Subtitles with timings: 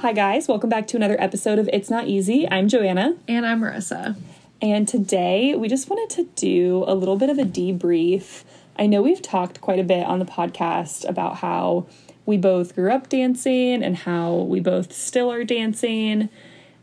[0.00, 0.48] Hi, guys.
[0.48, 2.46] Welcome back to another episode of It's Not Easy.
[2.50, 3.16] I'm Joanna.
[3.26, 4.16] And I'm Marissa.
[4.60, 8.44] And today we just wanted to do a little bit of a debrief.
[8.78, 11.86] I know we've talked quite a bit on the podcast about how
[12.26, 16.28] we both grew up dancing and how we both still are dancing.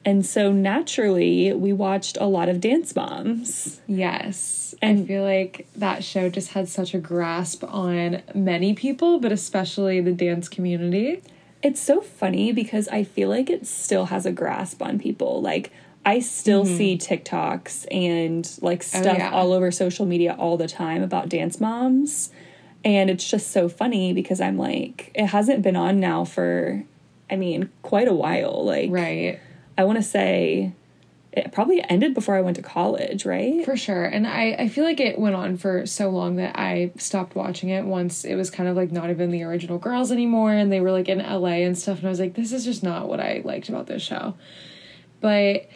[0.03, 3.81] And so naturally, we watched a lot of Dance Moms.
[3.85, 4.60] Yes.
[4.81, 9.31] And I feel like that show just had such a grasp on many people, but
[9.31, 11.21] especially the dance community.
[11.61, 15.41] It's so funny because I feel like it still has a grasp on people.
[15.41, 15.71] Like,
[16.03, 16.77] I still mm-hmm.
[16.77, 19.31] see TikToks and like oh, stuff oh, yeah.
[19.31, 22.31] all over social media all the time about dance moms.
[22.83, 26.83] And it's just so funny because I'm like, it hasn't been on now for,
[27.29, 28.65] I mean, quite a while.
[28.65, 29.39] Like, right.
[29.77, 30.73] I want to say
[31.33, 33.63] it probably ended before I went to college, right?
[33.63, 34.03] For sure.
[34.03, 37.69] And I, I feel like it went on for so long that I stopped watching
[37.69, 40.81] it once it was kind of like not even the original girls anymore and they
[40.81, 41.99] were like in LA and stuff.
[41.99, 44.35] And I was like, this is just not what I liked about this show.
[45.21, 45.69] But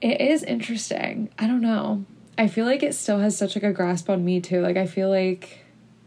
[0.00, 1.28] it is interesting.
[1.38, 2.06] I don't know.
[2.38, 4.62] I feel like it still has such like a grasp on me too.
[4.62, 5.58] Like I feel like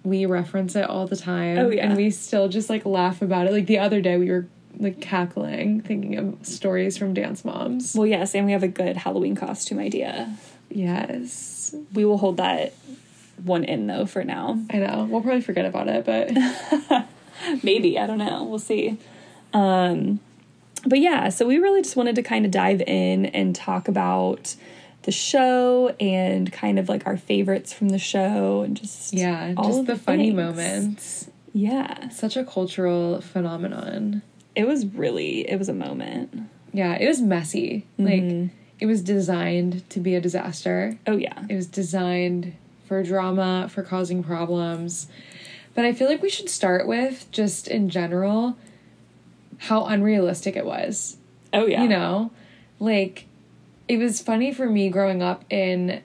[0.04, 1.60] we reference it all the time.
[1.60, 1.86] Oh yeah.
[1.86, 3.54] And we still just like laugh about it.
[3.54, 4.48] Like the other day we were
[4.80, 7.94] like cackling thinking of stories from dance moms.
[7.96, 10.34] Well, yes, and we have a good Halloween costume idea.
[10.70, 11.76] Yes.
[11.94, 12.74] We will hold that
[13.44, 14.60] one in though for now.
[14.70, 15.08] I know.
[15.10, 17.08] We'll probably forget about it, but
[17.64, 18.44] maybe, I don't know.
[18.44, 18.98] We'll see.
[19.54, 20.20] Um
[20.86, 24.56] but yeah, so we really just wanted to kind of dive in and talk about
[25.04, 29.86] the show and kind of like our favorites from the show and just yeah, just
[29.86, 31.30] the, the funny moments.
[31.54, 34.22] Yeah, such a cultural phenomenon
[34.60, 36.38] it was really it was a moment.
[36.74, 37.88] Yeah, it was messy.
[37.98, 38.42] Mm-hmm.
[38.44, 38.50] Like
[38.82, 41.00] it was designed to be a disaster.
[41.08, 41.46] Oh yeah.
[41.48, 42.54] It was designed
[42.86, 45.08] for drama, for causing problems.
[45.76, 48.58] But I feel like we should start with just in general
[49.60, 51.16] how unrealistic it was.
[51.54, 51.84] Oh yeah.
[51.84, 52.32] You know,
[52.82, 53.28] like
[53.88, 56.04] it was funny for me growing up in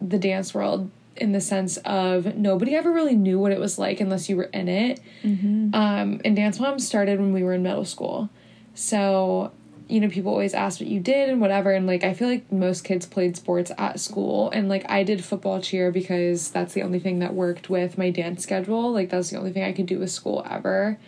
[0.00, 4.00] the dance world in the sense of nobody ever really knew what it was like
[4.00, 5.00] unless you were in it.
[5.22, 5.74] Mm-hmm.
[5.74, 8.30] Um, and Dance Mom started when we were in middle school.
[8.74, 9.52] So,
[9.88, 11.70] you know, people always asked what you did and whatever.
[11.70, 14.50] And like, I feel like most kids played sports at school.
[14.50, 18.10] And like, I did football cheer because that's the only thing that worked with my
[18.10, 18.90] dance schedule.
[18.92, 20.98] Like, that's the only thing I could do with school ever.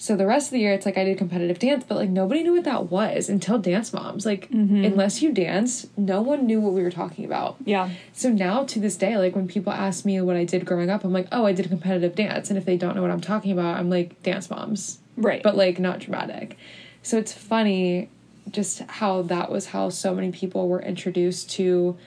[0.00, 2.42] So the rest of the year, it's like I did competitive dance, but like nobody
[2.42, 4.24] knew what that was until Dance Moms.
[4.24, 4.82] Like, mm-hmm.
[4.82, 7.56] unless you dance, no one knew what we were talking about.
[7.66, 7.90] Yeah.
[8.14, 11.04] So now to this day, like when people ask me what I did growing up,
[11.04, 12.48] I'm like, oh, I did competitive dance.
[12.48, 15.00] And if they don't know what I'm talking about, I'm like, Dance Moms.
[15.18, 15.42] Right.
[15.42, 16.56] But like not dramatic.
[17.02, 18.08] So it's funny
[18.50, 21.98] just how that was how so many people were introduced to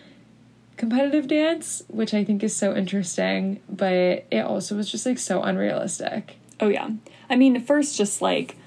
[0.77, 5.43] competitive dance, which I think is so interesting, but it also was just like so
[5.43, 6.37] unrealistic.
[6.63, 6.89] Oh, yeah.
[7.29, 8.57] I mean, first, just like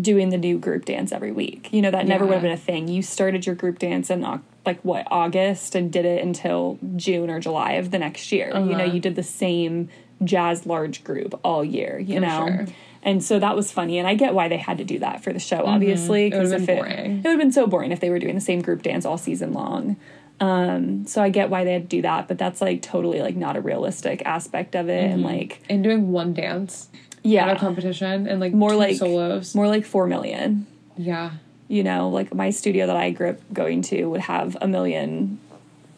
[0.00, 1.72] doing the new group dance every week.
[1.72, 2.28] You know, that never yeah.
[2.28, 2.88] would have been a thing.
[2.88, 4.22] You started your group dance in
[4.64, 8.50] like what, August and did it until June or July of the next year.
[8.52, 8.64] Uh-huh.
[8.64, 8.94] You know, uh-huh.
[8.94, 9.88] you did the same
[10.24, 12.46] jazz large group all year, you for know?
[12.46, 12.66] Sure.
[13.04, 15.32] And so that was funny, and I get why they had to do that for
[15.32, 15.70] the show, mm-hmm.
[15.70, 17.18] obviously, because if it, boring.
[17.18, 19.18] it would have been so boring if they were doing the same group dance all
[19.18, 19.96] season long.
[20.42, 23.36] Um, so I get why they had to do that, but that's like totally like
[23.36, 25.12] not a realistic aspect of it, mm-hmm.
[25.12, 26.88] and like and doing one dance
[27.22, 27.46] yeah.
[27.46, 29.54] at a competition and like more like solos.
[29.54, 30.66] more like four million.
[30.96, 31.32] Yeah.
[31.68, 35.38] You know like my studio that i grew up going to would have a million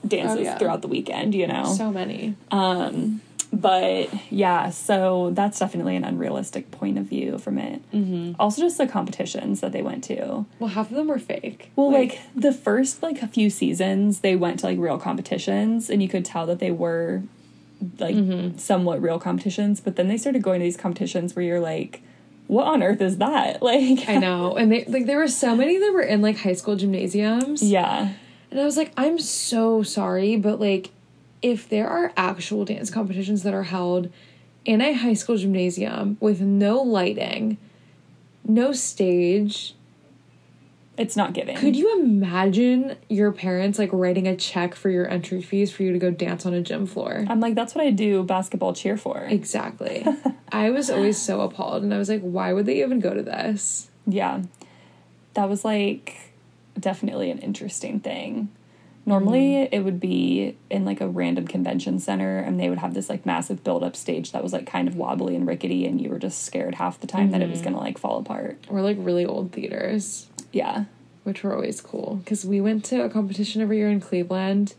[0.06, 0.58] dances oh, yeah.
[0.58, 1.74] throughout the weekend you know?
[1.74, 2.36] So many.
[2.50, 3.22] Um
[3.60, 8.32] but yeah so that's definitely an unrealistic point of view from it mm-hmm.
[8.38, 11.92] also just the competitions that they went to well half of them were fake well
[11.92, 16.02] like, like the first like a few seasons they went to like real competitions and
[16.02, 17.22] you could tell that they were
[17.98, 18.56] like mm-hmm.
[18.58, 22.02] somewhat real competitions, but then they started going to these competitions where you're like,
[22.46, 23.62] what on earth is that?
[23.62, 24.56] Like I know.
[24.56, 27.62] And they like there were so many that were in like high school gymnasiums.
[27.62, 28.12] Yeah.
[28.50, 30.90] And I was like, I'm so sorry, but like
[31.44, 34.10] if there are actual dance competitions that are held
[34.64, 37.58] in a high school gymnasium with no lighting,
[38.48, 39.74] no stage,
[40.96, 41.54] it's not giving.
[41.58, 45.92] Could you imagine your parents like writing a check for your entry fees for you
[45.92, 47.26] to go dance on a gym floor?
[47.28, 49.18] I'm like, that's what I do basketball cheer for.
[49.18, 50.06] Exactly.
[50.50, 53.22] I was always so appalled and I was like, why would they even go to
[53.22, 53.90] this?
[54.06, 54.44] Yeah.
[55.34, 56.32] That was like
[56.80, 58.48] definitely an interesting thing.
[59.06, 59.68] Normally mm.
[59.70, 63.26] it would be in like a random convention center and they would have this like
[63.26, 66.18] massive build up stage that was like kind of wobbly and rickety and you were
[66.18, 67.32] just scared half the time mm-hmm.
[67.32, 67.72] that it was mm-hmm.
[67.72, 68.58] gonna like fall apart.
[68.68, 70.28] Or like really old theaters.
[70.52, 70.84] Yeah.
[71.24, 72.16] Which were always cool.
[72.24, 74.74] Because we went to a competition every year in Cleveland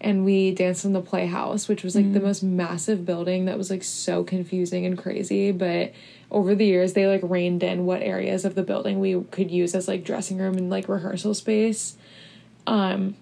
[0.00, 2.14] and we danced in the Playhouse, which was like Mm.
[2.14, 5.50] the most massive building that was like so confusing and crazy.
[5.50, 5.92] But
[6.30, 9.74] over the years, they like reined in what areas of the building we could use
[9.74, 11.96] as like dressing room and like rehearsal space.
[12.66, 13.16] Um,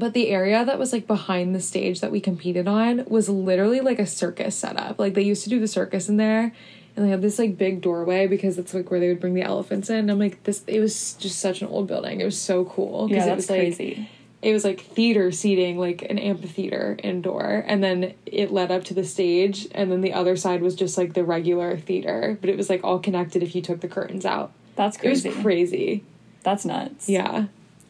[0.00, 3.80] but the area that was like behind the stage that we competed on was literally
[3.80, 4.98] like a circus setup.
[4.98, 6.52] Like they used to do the circus in there.
[6.96, 9.42] And they had this like big doorway because that's like where they would bring the
[9.42, 9.96] elephants in.
[9.98, 10.64] And I'm like, this.
[10.66, 12.20] It was just such an old building.
[12.20, 14.10] It was so cool Yeah, it was like crazy.
[14.42, 18.94] it was like theater seating, like an amphitheater indoor, and then it led up to
[18.94, 22.56] the stage, and then the other side was just like the regular theater, but it
[22.56, 24.50] was like all connected if you took the curtains out.
[24.74, 25.28] That's crazy.
[25.28, 26.02] It was crazy.
[26.42, 27.08] That's nuts.
[27.08, 27.46] Yeah,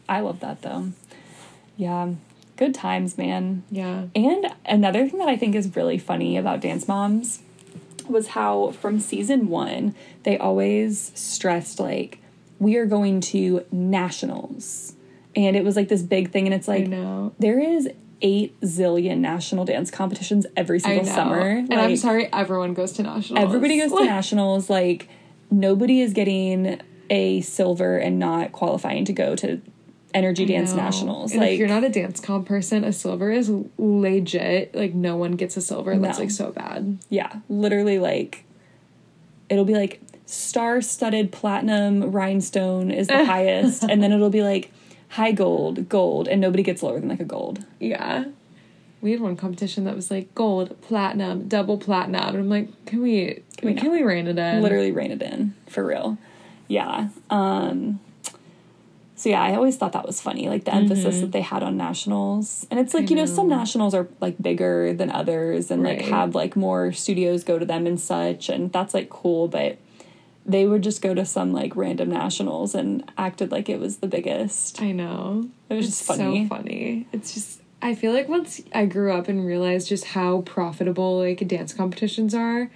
[0.07, 0.91] I love that though.
[1.77, 2.13] Yeah.
[2.57, 3.63] Good times, man.
[3.71, 7.39] yeah, And another thing that I think is really funny about Dance Moms
[8.07, 12.19] was how from season one, they always stressed, like,
[12.59, 14.93] we are going to nationals.
[15.35, 16.45] And it was like this big thing.
[16.45, 17.33] And it's like, know.
[17.39, 17.89] there is
[18.21, 21.39] eight zillion national dance competitions every single summer.
[21.41, 23.43] and I'm sorry, everyone goes to nationals.
[23.43, 24.69] Everybody goes to nationals.
[24.69, 25.09] Like,
[25.49, 26.79] nobody is getting
[27.09, 29.61] a silver and not qualifying to go to
[30.13, 30.73] Energy Dance.
[30.73, 31.31] Nationals.
[31.31, 34.75] And like, if you're not a dance comp person, a silver is legit.
[34.75, 35.97] Like no one gets a silver.
[35.97, 36.99] That's like so bad.
[37.09, 38.45] Yeah, literally like
[39.49, 44.71] it'll be like star-studded platinum rhinestone is the highest and then it'll be like
[45.09, 47.65] high gold, gold and nobody gets lower than like a gold.
[47.79, 48.25] Yeah.
[49.01, 53.01] We had one competition that was like gold, platinum, double platinum, and I'm like, can
[53.01, 54.61] we can we we, can we rein it in?
[54.61, 56.17] Literally rein it in for real.
[56.67, 57.09] Yeah.
[57.29, 57.99] Um
[59.21, 61.21] so yeah, I always thought that was funny, like the emphasis mm-hmm.
[61.21, 62.65] that they had on nationals.
[62.71, 66.33] And it's like, you know, some nationals are like bigger than others and like have
[66.33, 69.77] like more studios go to them and such and that's like cool, but
[70.43, 74.07] they would just go to some like random nationals and acted like it was the
[74.07, 74.81] biggest.
[74.81, 75.47] I know.
[75.69, 76.45] It was It's just funny.
[76.45, 77.07] So funny.
[77.11, 81.47] It's just I feel like once I grew up and realized just how profitable like
[81.47, 82.71] dance competitions are,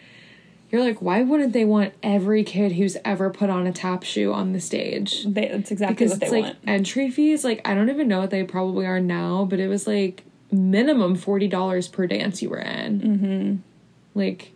[0.72, 4.34] you're like, why wouldn't they want every kid who's ever put on a tap shoe
[4.34, 5.24] on the stage?
[5.24, 6.58] They, that's exactly Because what they it's like want.
[6.68, 9.86] entry fees, like I don't even know what they probably are now, but it was
[9.88, 13.02] like minimum forty dollars per dance you were in.
[13.02, 13.56] Mm-hmm.
[14.20, 14.52] Like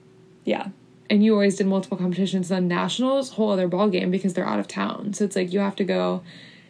[0.46, 0.68] Yeah.
[1.10, 4.60] and you always did multiple competitions then nationals whole other ball game because they're out
[4.60, 6.22] of town so it's like you have to go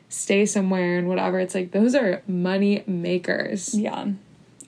[0.08, 4.08] stay somewhere and whatever it's like those are money makers Yeah.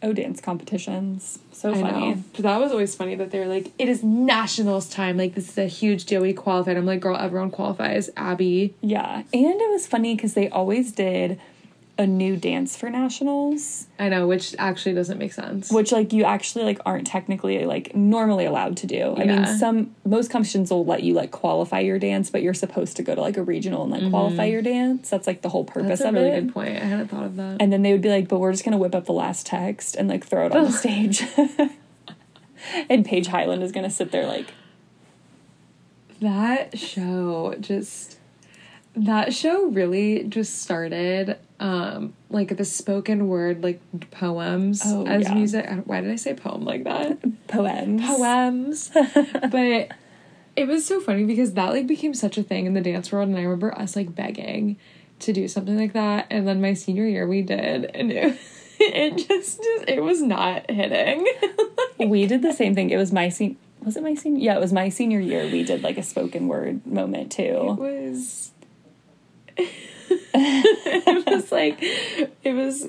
[0.03, 1.37] Oh, dance competitions.
[1.51, 2.15] So I funny.
[2.15, 2.23] know.
[2.33, 5.15] But that was always funny that they were like, it is nationals time.
[5.15, 6.21] Like, this is a huge deal.
[6.21, 6.75] We qualified.
[6.75, 8.09] I'm like, girl, everyone qualifies.
[8.17, 8.73] Abby.
[8.81, 9.17] Yeah.
[9.17, 11.39] And it was funny because they always did
[12.01, 15.71] a new dance for nationals, I know, which actually doesn't make sense.
[15.71, 19.15] which like you actually like aren't technically like normally allowed to do.
[19.15, 19.35] I Yeah.
[19.35, 23.03] mean, some most competitions will let you like qualify your dance, but you're supposed to
[23.03, 24.51] go to like a regional and like qualify mm-hmm.
[24.51, 25.09] your dance.
[25.09, 26.41] That's like the whole purpose That's a of really it.
[26.41, 26.69] good point.
[26.75, 27.57] I hadn't thought of that.
[27.61, 29.95] And then they would be like, but we're just gonna whip up the last text
[29.95, 31.23] and like throw it on the stage.
[32.89, 34.53] and Paige Hyland is gonna sit there like,
[36.21, 38.17] that show just
[38.95, 43.79] that show really just started um like the spoken word like
[44.11, 45.33] poems Oh, as yeah.
[45.33, 48.01] music why did i say poem like that poems.
[48.05, 48.91] poems
[49.51, 49.89] but
[50.57, 53.29] it was so funny because that like became such a thing in the dance world
[53.29, 54.77] and i remember us like begging
[55.19, 58.37] to do something like that and then my senior year we did and it,
[58.79, 61.25] it just, just it was not hitting
[62.09, 62.89] we did the same thing.
[62.89, 64.41] It was my sen- was it my senior?
[64.41, 65.43] Yeah, it was my senior year.
[65.43, 67.43] We did like a spoken word moment too.
[67.43, 68.51] it was
[70.33, 72.87] it was like it was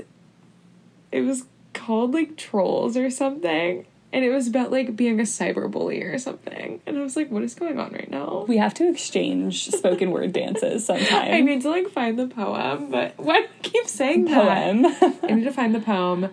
[1.11, 6.05] it was called like trolls or something and it was about like being a cyberbully
[6.05, 8.89] or something and i was like what is going on right now We have to
[8.89, 11.33] exchange spoken word dances sometime.
[11.33, 14.87] i need to like find the poem but why do I keep saying that poem.
[15.23, 16.31] i need to find the poem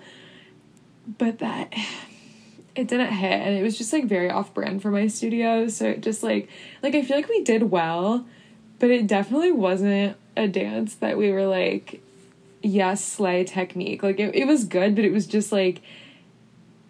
[1.17, 1.73] but that
[2.75, 5.85] it didn't hit and it was just like very off brand for my studio so
[5.85, 6.49] it just like
[6.83, 8.25] like i feel like we did well
[8.79, 12.01] but it definitely wasn't a dance that we were like
[12.61, 15.81] yes slay technique like it, it was good but it was just like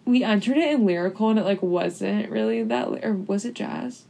[0.05, 4.05] we entered it in lyrical and it like wasn't really that or was it jazz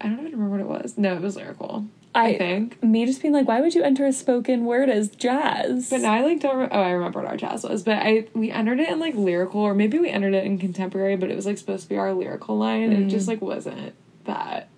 [0.00, 3.06] i don't even remember what it was no it was lyrical i, I- think Me
[3.06, 5.90] just being like, why would you enter a spoken word as jazz?
[5.90, 6.56] but now I like don't.
[6.56, 7.82] Re- oh, I remember what our jazz was.
[7.82, 11.16] But I we entered it in like lyrical, or maybe we entered it in contemporary.
[11.16, 13.10] But it was like supposed to be our lyrical line, and it mm.
[13.10, 14.68] just like wasn't that.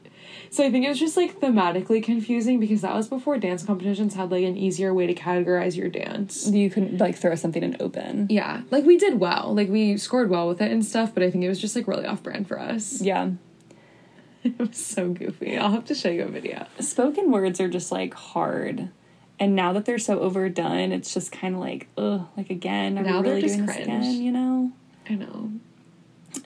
[0.51, 4.15] So I think it was just like thematically confusing because that was before dance competitions
[4.15, 6.49] had like an easier way to categorize your dance.
[6.49, 8.27] you couldn't like throw something in open.
[8.31, 11.13] Yeah, like we did well, like we scored well with it and stuff.
[11.15, 13.01] But I think it was just like really off brand for us.
[13.07, 13.31] Yeah.
[14.45, 15.57] It was so goofy.
[15.59, 16.67] I'll have to show you a video.
[16.79, 18.91] Spoken words are just like hard.
[19.41, 23.03] And now that they're so overdone, it's just kind of like, ugh, like again, are
[23.03, 23.89] Now we they're really just doing this cringe.
[23.89, 24.23] again?
[24.23, 24.73] You know.
[25.11, 25.51] I know.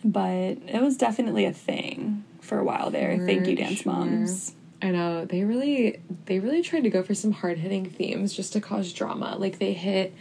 [0.05, 3.17] But it was definitely a thing for a while there.
[3.17, 3.93] Thank you, dance sure.
[3.93, 4.55] moms.
[4.83, 8.53] I know they really they really tried to go for some hard hitting themes just
[8.55, 9.37] to cause drama.
[9.39, 10.13] Like they hit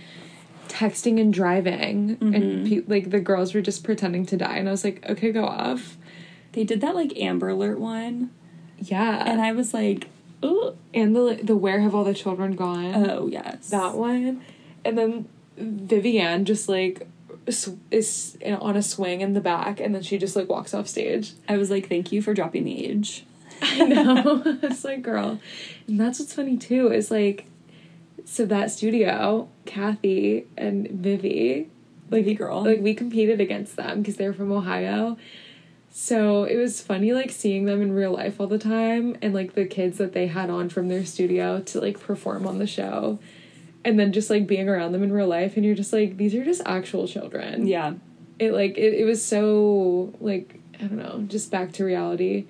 [0.67, 2.69] texting and driving, and mm-hmm.
[2.69, 5.45] pe- like the girls were just pretending to die, and I was like, okay, go
[5.45, 5.98] off.
[6.51, 8.29] They did that like Amber Alert one,
[8.77, 10.07] Yeah, and I was like,
[10.43, 12.93] oh, and the the where have all the children gone?
[13.09, 14.43] oh yes, that one,
[14.86, 17.07] and then Vivian just like
[17.91, 21.34] is on a swing in the back, and then she just like walks off stage.
[21.48, 23.25] I was like, thank you for dropping the age.
[23.62, 24.41] I know.
[24.63, 25.39] it's like, girl.
[25.88, 27.46] And that's what's funny too, is like,
[28.25, 31.70] so that studio, Kathy and Vivi,
[32.10, 32.63] like, Vivi girl.
[32.63, 35.18] like we competed against them because they're from Ohio.
[35.91, 39.56] So it was funny, like, seeing them in real life all the time and, like,
[39.56, 43.20] the kids that they had on from their studio to, like, perform on the show.
[43.86, 45.55] And then just, like, being around them in real life.
[45.55, 47.93] And you're just like, these are just actual children Yeah,
[48.39, 52.45] it like it, it was so like i don't know just back to reality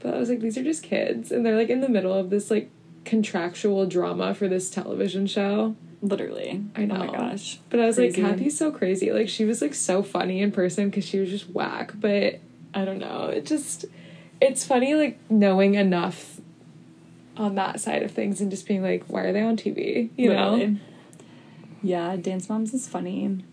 [0.00, 2.28] but i was like these are just kids and they're like in the middle of
[2.28, 2.70] this like
[3.06, 6.62] contractual drama for this television show literally.
[6.76, 6.96] I know.
[6.96, 7.58] Oh my gosh.
[7.70, 8.20] but i was Crazy.
[8.22, 11.30] like kathy's so crazy like she was like so funny in person because she was
[11.30, 12.40] just whack but
[12.74, 13.86] i don't know it just
[14.42, 16.33] it's funny like knowing enough
[17.36, 20.32] on that side of things and just being like why are they on tv you
[20.32, 20.76] know
[21.82, 23.44] Yeah, Dance Moms is funny.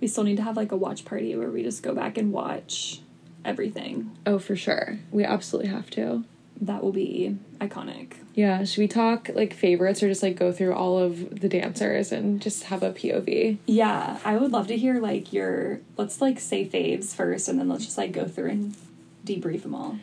[0.00, 2.30] We still need to have like a watch party where we just go back and
[2.32, 3.00] watch
[3.44, 4.16] everything.
[4.26, 6.24] oh for sure we absolutely have to
[6.60, 8.14] That will be iconic.
[8.34, 12.12] Yeah, should we talk like favorites or just like go through all of the dancers
[12.12, 13.56] and just have a POV?
[13.66, 17.68] Yeah, I would love to hear like your let's like say faves first and then
[17.70, 18.76] let's just like go through and
[19.24, 19.98] debrief them all.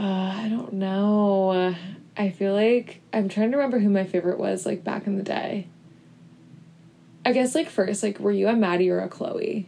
[0.00, 1.74] Uh, I don't know.
[2.16, 5.22] I feel like I'm trying to remember who my favorite was like back in the
[5.22, 5.66] day.
[7.24, 9.66] I guess like first, like were you a Maddie or a Chloe?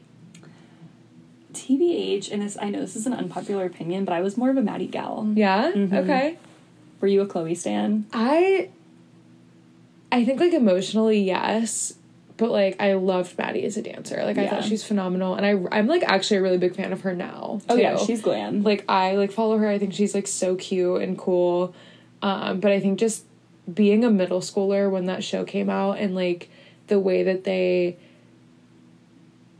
[1.52, 4.56] TBH, and this, I know this is an unpopular opinion, but I was more of
[4.56, 5.30] a Maddie gal.
[5.34, 5.70] Yeah.
[5.72, 5.92] Mhm.
[6.04, 6.38] Okay.
[7.00, 8.06] Were you a Chloe stan?
[8.12, 8.70] I.
[10.10, 11.94] I think like emotionally yes,
[12.42, 14.20] but like I loved Maddie as a dancer.
[14.24, 14.50] Like I Yeah.
[14.50, 17.60] thought she's phenomenal, and I I'm like actually a really big fan of her now.
[17.68, 18.64] Oh yeah, she's glam.
[18.64, 19.68] like I like follow her.
[19.68, 21.72] I think she's like so cute and cool.
[22.20, 23.24] Um, but I think just
[23.72, 26.50] being a middle schooler when that show came out and like
[26.88, 27.96] the way that they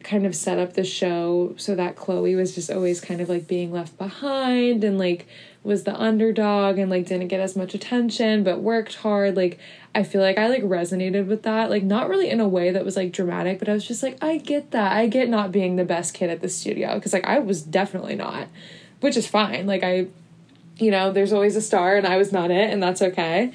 [0.02, 3.46] kind of set up the show so that Chloe was just always kind of like
[3.46, 5.28] being left behind and like
[5.64, 9.36] was the underdog and like didn't get as much attention but worked hard.
[9.36, 9.58] Like
[9.94, 11.70] I feel like I like resonated with that.
[11.70, 14.22] Like not really in a way that was like dramatic but I was just like
[14.22, 14.92] I get that.
[14.92, 18.16] I get not being the best kid at the studio because like I was definitely
[18.16, 18.48] not
[19.00, 19.66] which is fine.
[19.66, 20.08] Like I
[20.78, 23.52] you know there's always a star and I was not it and that's okay.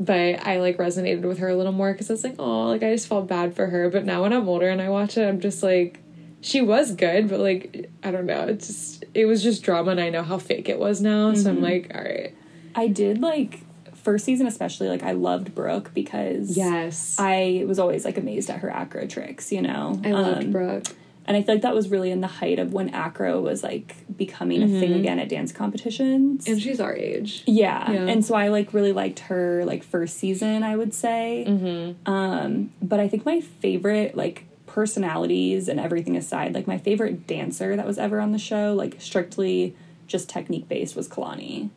[0.00, 2.84] But I like resonated with her a little more because I was like, oh, like
[2.84, 3.90] I just felt bad for her.
[3.90, 5.98] But now when I'm older and I watch it, I'm just like,
[6.40, 10.00] she was good, but like I don't know, it's just it was just drama, and
[10.00, 11.34] I know how fake it was now.
[11.34, 12.34] So I'm like, all right,
[12.74, 13.60] I did like
[13.94, 18.60] first season especially like I loved Brooke because yes, I was always like amazed at
[18.60, 20.00] her acro tricks, you know.
[20.04, 20.84] I loved Um, Brooke.
[21.26, 23.94] And I feel like that was really in the height of when acro was like
[24.16, 26.44] becoming a thing again at dance competitions.
[26.44, 26.52] Mm-hmm.
[26.52, 27.42] And she's our age.
[27.46, 27.90] yeah.
[27.90, 28.06] Yeah.
[28.06, 31.44] And so I like really liked her like first season, I would say.
[31.46, 32.10] Mm-hmm.
[32.10, 34.46] Um, but I think my favorite like
[34.78, 38.94] personalities and everything aside, like my favorite dancer that was ever on the show, like
[39.00, 39.74] strictly
[40.06, 41.70] just technique based was Kalani.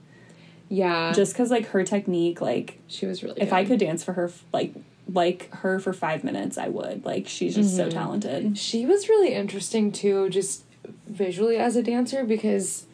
[0.70, 3.42] Yeah, Just cuz like her technique like she was really.
[3.42, 3.56] if good.
[3.56, 4.76] I could dance for her like
[5.12, 7.04] like her for 5 minutes, I would.
[7.04, 7.98] Like she's just so mm-hmm.
[7.98, 8.58] talented.
[8.60, 10.62] She was really interesting too, just
[11.08, 12.86] visually as a dancer, because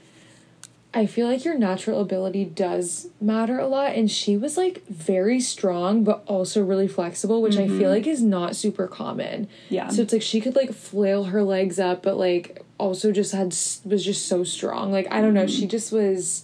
[0.98, 3.94] I feel like your natural ability does matter a lot.
[3.94, 7.89] And she was like very strong, but also really flexible, which I feel mm-hmm.
[7.89, 9.48] like is not super common.
[9.70, 9.89] Yeah.
[9.89, 13.56] So it's like she could like flail her legs up, but like also just had
[13.86, 14.92] was just so strong.
[14.92, 15.60] Like I don't know, mm-hmm.
[15.60, 16.44] she just was.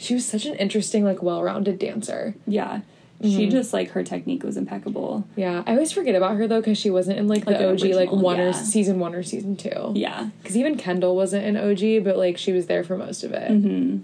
[0.00, 2.36] She was such an interesting, like, well-rounded dancer.
[2.46, 2.82] Yeah.
[3.20, 5.26] She just like her technique was impeccable.
[5.34, 7.80] Yeah, I always forget about her though because she wasn't in like the Like, OG
[7.80, 9.92] like original, one or season one or season two.
[9.96, 10.30] Yeah.
[10.40, 14.00] Because even Kendall wasn't an OG, but like she was there for most of it.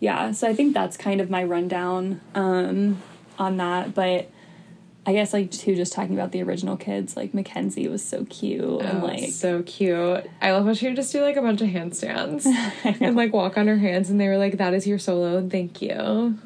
[0.00, 3.02] Yeah, so I think that's kind of my rundown um
[3.38, 4.30] on that, but
[5.04, 8.80] I guess like too just talking about the original kids, like Mackenzie was so cute
[8.82, 10.24] and Oh, like so cute.
[10.40, 12.46] I love how she would just do like a bunch of handstands
[13.00, 15.80] and like walk on her hands, and they were like, "That is your solo, thank
[15.82, 16.38] you."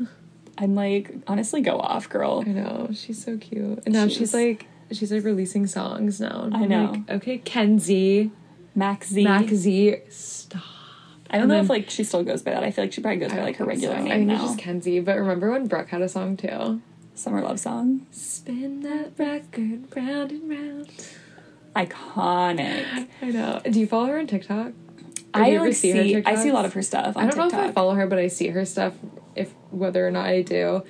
[0.61, 2.45] I'm like honestly go off, girl.
[2.47, 6.51] I know she's so cute, and now She's- she's like she's like releasing songs now.
[6.53, 6.91] I know.
[6.93, 8.31] Like, okay, Kenzie,
[8.75, 9.25] Max Z.
[9.25, 10.63] Mack Z, stop.
[11.31, 12.63] I don't and know then- if like she still goes by that.
[12.63, 14.03] I feel like she probably goes by like her I don't think regular so.
[14.03, 14.35] name I think now.
[14.35, 15.01] it's just Kenzie.
[15.01, 16.83] But remember when Brooke had a song too?
[17.15, 18.07] Summer love song.
[18.11, 20.91] Spin that record round and round.
[21.77, 23.09] Iconic.
[23.23, 23.61] I know.
[23.69, 24.73] Do you follow her on TikTok?
[25.33, 27.37] Or I like see, her I see a lot of her stuff on I don't
[27.39, 28.95] know if I follow her, but I see her stuff
[29.37, 30.83] if whether or not I do.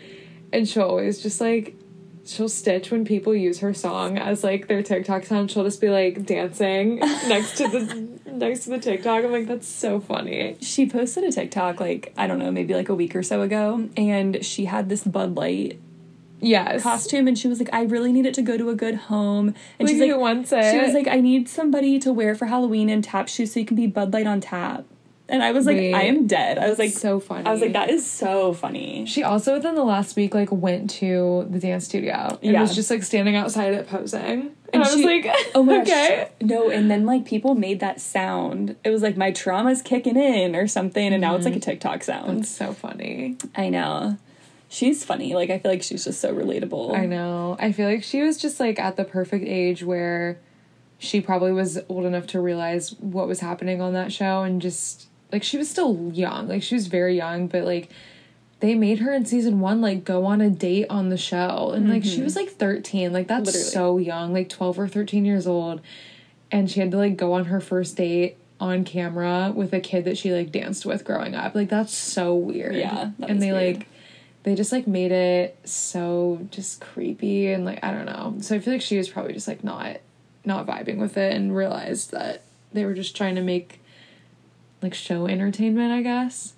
[0.53, 1.77] And she'll always just like
[2.25, 5.51] she'll stitch when people use her song as like their TikTok sound.
[5.51, 6.97] She'll just be like dancing
[7.29, 9.25] next to the next to the TikTok.
[9.25, 10.57] I'm like, that's so funny.
[10.61, 13.89] she posted a TikTok like I don't know, maybe like a week or so ago,
[13.97, 15.81] and she had this Bud Light
[16.43, 16.83] Yes.
[16.83, 19.49] costume, and she was like, "I really need it to go to a good home."
[19.79, 20.73] And Like, she's like, wants it.
[20.73, 23.67] she was like, "I need somebody to wear for Halloween and tap shoes so you
[23.67, 24.87] can be Bud Light on tap."
[25.31, 25.95] And I was like, Wait.
[25.95, 27.47] "I am dead." I was like, so funny.
[27.47, 30.91] I was like, "That is so funny." She also within the last week like went
[30.91, 32.61] to the dance studio and Yeah.
[32.61, 34.23] was just like standing outside it posing.
[34.23, 36.29] And, And I was like, Oh my okay.
[36.41, 36.49] gosh.
[36.49, 38.77] No, and then like people made that sound.
[38.85, 41.71] It was like my trauma's kicking in or something, and now it's like a mm-hmm.
[41.71, 42.41] TikTok sound.
[42.41, 43.37] That's so funny.
[43.55, 44.19] I know.
[44.69, 45.35] She's funny.
[45.35, 46.97] Like I feel like she's just so relatable.
[46.97, 47.57] I know.
[47.59, 50.39] I feel like she was just like at the perfect age where
[50.99, 55.07] she probably was old enough to realize what was happening on that show and just
[55.33, 56.49] like she was still young.
[56.49, 57.91] Like she was very young, but like
[58.61, 61.89] they made her in season one like go on a date on the show and
[61.89, 62.25] like she mm-hmm.
[62.25, 63.71] was like 13 like that's Literally.
[63.71, 65.81] so young like 12 or 13 years old
[66.53, 70.05] and she had to like go on her first date on camera with a kid
[70.05, 73.79] that she like danced with growing up like that's so weird Yeah, and they weird.
[73.79, 73.87] like
[74.43, 78.37] they just like made it so just creepy and like I don't know.
[78.41, 79.99] So I feel like she was probably just like not
[80.45, 83.80] not vibing with it and realized that they were just trying to make
[84.83, 86.55] like show entertainment, I guess.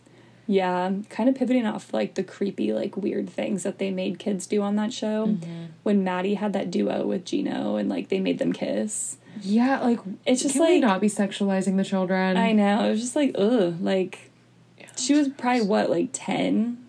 [0.47, 4.47] Yeah, kind of pivoting off like the creepy, like weird things that they made kids
[4.47, 5.27] do on that show.
[5.27, 5.65] Mm-hmm.
[5.85, 9.17] When Maddie had that duo with Gino and like they made them kiss.
[9.41, 12.37] Yeah, like It's just like not be sexualizing the children?
[12.37, 12.85] I know.
[12.85, 13.77] It was just like ugh.
[13.81, 14.31] Like
[14.97, 16.85] she was probably what like ten,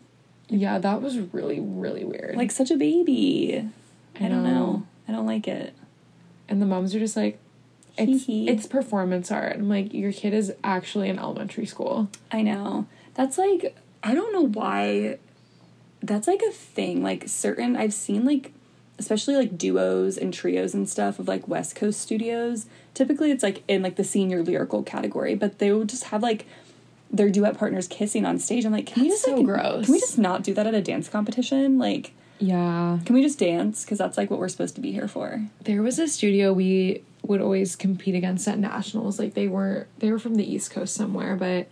[0.50, 2.36] Yeah, that was really really weird.
[2.36, 3.70] like such a baby.
[4.20, 4.50] I, I don't know.
[4.54, 4.88] know.
[5.08, 5.74] I don't like it.
[6.50, 7.40] and the moms are just like
[7.98, 9.56] it's it's performance art.
[9.58, 12.10] I'm like your kid is actually in elementary school.
[12.32, 12.88] I know.
[13.14, 15.18] That's like I don't know why
[16.02, 17.04] that's like a thing.
[17.04, 18.52] Like certain I've seen like
[19.00, 22.66] especially like duos and trios and stuff of like West Coast studios.
[22.94, 26.46] Typically it's like in like the senior lyrical category, but they will just have like
[27.12, 28.66] their duet partners kissing on stage.
[28.66, 29.86] I'm like, can we just so like, gross.
[29.86, 31.78] Can we just not do that at a dance competition?
[31.78, 32.98] Like, Yeah.
[33.06, 33.84] can we just dance?
[33.86, 35.44] Because that's like what we're supposed to be here for.
[35.64, 39.18] there was a studio we would always compete against at nationals.
[39.20, 41.68] Like they were they were from the east coast somewhere but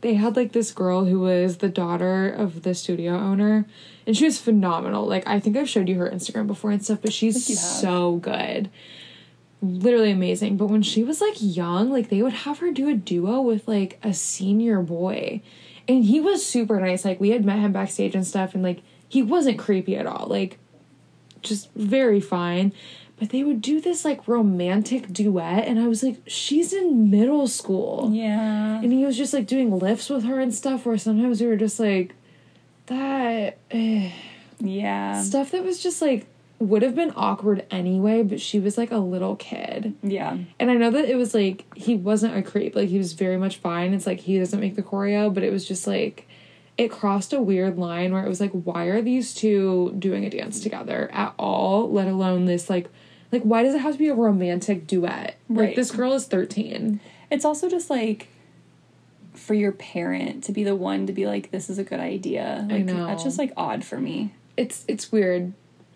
[0.00, 3.66] they had like this girl who was the daughter of the studio owner
[4.06, 5.06] and she was phenomenal.
[5.06, 8.70] Like i think i've showed you her instagram before and stuff but she's so good.
[9.62, 10.56] Literally amazing.
[10.56, 13.66] But when she was like young like they would have her do a duo with
[13.66, 15.42] like a senior boy.
[15.88, 17.04] And he was super nice.
[17.04, 20.28] Like we had met him backstage and stuff and like he wasn't creepy at all.
[20.28, 20.58] Like
[21.42, 22.72] just very fine.
[23.20, 27.46] But they would do this like romantic duet, and I was like, she's in middle
[27.46, 28.10] school.
[28.12, 28.80] Yeah.
[28.80, 31.56] And he was just like doing lifts with her and stuff, where sometimes we were
[31.56, 32.14] just like,
[32.86, 34.10] that eh.
[34.58, 35.22] Yeah.
[35.22, 36.26] stuff that was just like
[36.58, 39.94] would have been awkward anyway, but she was like a little kid.
[40.02, 40.36] Yeah.
[40.58, 43.36] And I know that it was like he wasn't a creep, like he was very
[43.36, 43.94] much fine.
[43.94, 46.26] It's like he doesn't make the choreo, but it was just like
[46.76, 50.30] it crossed a weird line where it was like, why are these two doing a
[50.30, 51.90] dance together at all?
[51.90, 52.90] Let alone this like
[53.32, 55.36] like why does it have to be a romantic duet?
[55.48, 57.00] Like this girl is thirteen.
[57.30, 58.28] It's also just like
[59.34, 62.66] for your parent to be the one to be like, this is a good idea.
[62.68, 63.06] I Like know.
[63.06, 64.34] that's just like odd for me.
[64.56, 65.52] It's it's weird.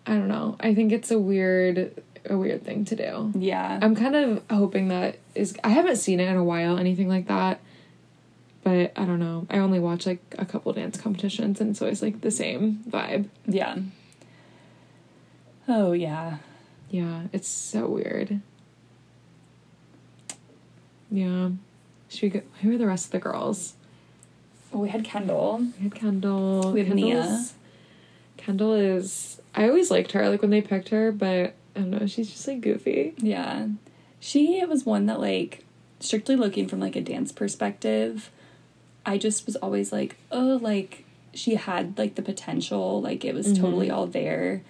[0.07, 0.55] I don't know.
[0.59, 3.31] I think it's a weird a weird thing to do.
[3.37, 3.77] Yeah.
[3.81, 7.27] I'm kind of hoping that is I haven't seen it in a while, anything like
[7.27, 7.59] that.
[8.63, 9.45] But I don't know.
[9.49, 12.79] I only watch like a couple dance competitions and so it's always like the same
[12.89, 13.27] vibe.
[13.45, 13.77] yeah.
[15.67, 16.37] Oh yeah.
[16.95, 18.39] Yeah, it's so weird.
[21.11, 21.49] Yeah.
[22.07, 23.73] Should we go who are the rest of the girls?
[24.71, 25.57] Well, we had Kendall.
[25.77, 26.71] We had Kendall.
[26.71, 27.53] We have Kendall's-
[28.37, 32.07] Kendall is I always liked her, like when they picked her, but I don't know,
[32.07, 33.13] she's just like goofy.
[33.17, 33.67] Yeah.
[34.21, 35.65] She was one that like
[35.99, 38.31] strictly looking from like a dance perspective,
[39.05, 41.03] I just was always like, oh, like
[41.33, 43.61] she had like the potential, like it was mm-hmm.
[43.61, 44.61] totally all there.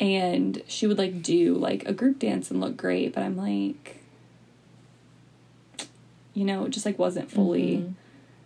[0.00, 3.96] And she would like do like a group dance and look great, but I'm like
[6.34, 7.92] you know, it just like wasn't fully mm-hmm.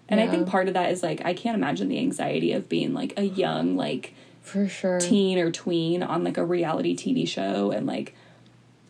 [0.08, 2.94] and I think part of that is like I can't imagine the anxiety of being
[2.94, 4.98] like a young like For sure.
[4.98, 8.14] teen or tween on like a reality TV show and like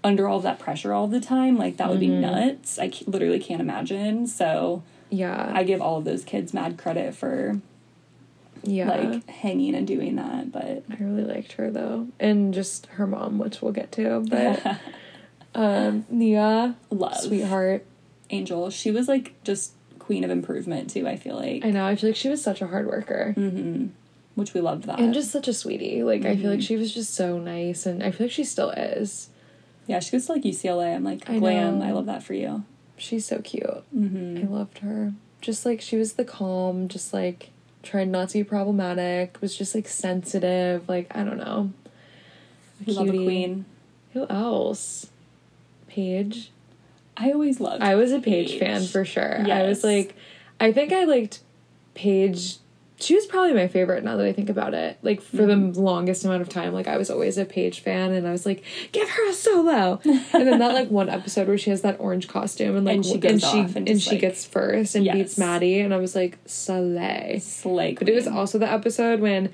[0.04, 2.20] under all of that pressure all the time, like that would be mm-hmm.
[2.22, 2.78] nuts.
[2.78, 4.26] I c- literally can't imagine.
[4.26, 5.50] So Yeah.
[5.54, 7.60] I give all of those kids mad credit for
[8.64, 8.88] Yeah.
[8.88, 10.52] like hanging and doing that.
[10.52, 12.08] But I really liked her though.
[12.20, 14.20] And just her mom, which we'll get to.
[14.28, 14.78] But
[15.54, 17.84] um Nia, love sweetheart.
[18.30, 18.70] Angel.
[18.70, 21.06] She was like just queen of improvement too.
[21.06, 23.32] I feel like, I know, I feel like she was such a hard worker.
[23.34, 23.86] hmm
[24.34, 24.98] which we loved that.
[24.98, 26.02] And just such a sweetie.
[26.02, 26.66] Like I feel like Mhm.
[26.66, 29.28] she was just so nice and I feel like she still is.
[29.86, 30.94] yeah, she goes to like UCLA.
[30.94, 31.80] I'm like glam.
[31.80, 31.84] know.
[31.84, 32.64] I love that for you.
[32.96, 33.66] She's so cute.
[33.92, 35.12] hmm I loved her.
[35.42, 37.50] Just like she was the calm, just like
[37.82, 41.72] tried not to be problematic, was just like sensitive, like I don't know.
[42.86, 43.24] A love a cutie.
[43.24, 43.64] queen.
[44.12, 45.06] Who else?
[45.88, 46.50] Paige.
[47.16, 47.82] I always loved.
[47.82, 48.58] I was a Paige, Paige.
[48.60, 49.50] fan for sure.
[49.50, 50.14] I was like
[50.60, 51.40] I think I liked
[51.94, 52.56] Paige
[53.02, 54.98] she was probably my favorite now that I think about it.
[55.02, 55.72] Like for Mm-hmm.
[55.72, 58.46] the longest amount of time, like I was always a Paige fan, and I was
[58.46, 58.62] like,
[58.92, 62.28] "Give her a solo." and then that like one episode where she has that orange
[62.28, 65.04] costume, and like And she and off she and and she like- gets first and
[65.04, 67.94] beats Maddie, and I was like, "Slay." Slay.
[67.98, 69.52] But it was also the episode when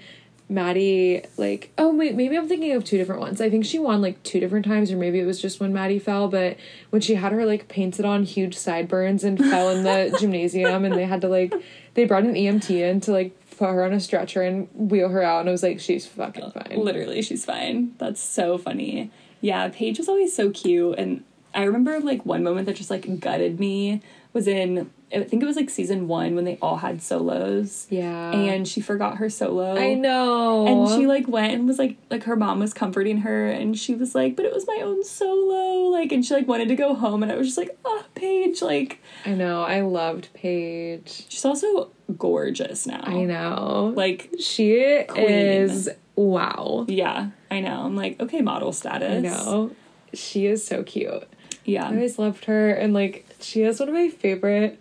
[0.48, 3.40] Maddie like oh wait maybe I'm thinking of two different ones.
[3.40, 5.98] I think she won like two different times or maybe it was just when Maddie
[5.98, 6.56] fell, but
[6.90, 10.94] when she had her like painted on huge sideburns and fell in the gymnasium and
[10.94, 11.52] they had to like
[11.94, 15.22] they brought an EMT in to like put her on a stretcher and wheel her
[15.22, 16.78] out and I was like she's fucking fine.
[16.78, 17.94] Literally, she's fine.
[17.98, 19.10] That's so funny.
[19.40, 23.20] Yeah, Paige was always so cute, and I remember like one moment that just like
[23.20, 27.00] gutted me was in I think it was like season one when they all had
[27.02, 28.32] solos, Yeah.
[28.32, 29.74] and she forgot her solo.
[29.76, 30.66] I know.
[30.66, 33.94] And she like went and was like like her mom was comforting her and she
[33.94, 36.94] was like, but it was my own solo, like and she like wanted to go
[36.94, 39.62] home and I was just like, oh Paige, like I know.
[39.62, 41.24] I loved Paige.
[41.30, 43.00] she's also gorgeous now.
[43.02, 43.92] I know.
[43.96, 45.24] Like she Queen.
[45.26, 46.84] is wow.
[46.88, 47.82] yeah, I know.
[47.84, 49.16] I'm like, okay, model status.
[49.18, 49.70] I know.
[50.12, 51.24] She is so cute.
[51.64, 51.84] Yeah.
[51.86, 54.78] I always loved her, and like she is one of my favorite.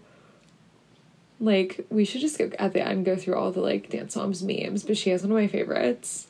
[1.40, 4.42] Like we should just go at the end go through all the like dance moms
[4.44, 6.28] memes, but she has one of my favorites.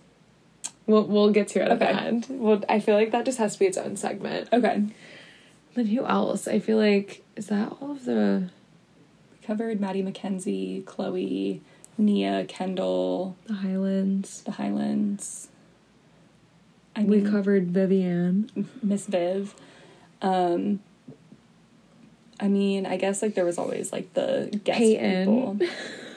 [0.86, 2.00] We'll we'll get to it at the Okay.
[2.08, 2.28] end.
[2.30, 4.50] Well, I feel like that just has to be its own segment.
[4.52, 4.84] Okay.
[5.76, 6.48] Then who else?
[6.48, 8.50] I feel like is that all of the
[9.44, 11.62] covered Maddie Mackenzie, Chloe,
[11.98, 14.44] Nia, Kendall, the Hylands?
[14.44, 15.48] the Hylands.
[16.96, 18.50] I we covered Vivian.
[18.82, 19.54] Miss Viv.
[20.22, 20.80] Um,
[22.40, 25.26] I mean, I guess like there was always like the guest Peyton.
[25.26, 25.68] people.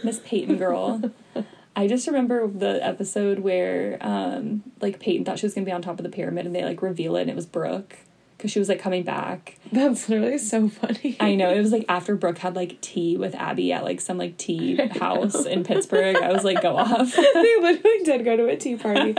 [0.04, 1.00] Miss Peyton girl.
[1.76, 5.83] I just remember the episode where um like Peyton thought she was gonna be on
[5.83, 7.96] top of the pyramid and they like reveal it and it was Brooke
[8.40, 9.59] because she was like coming back.
[9.72, 11.16] That's literally so funny.
[11.20, 14.16] I know it was like after Brooke had like tea with Abby at like some
[14.16, 16.16] like tea house in Pittsburgh.
[16.16, 17.14] I was like, go off.
[17.14, 19.14] they literally did go to a tea party.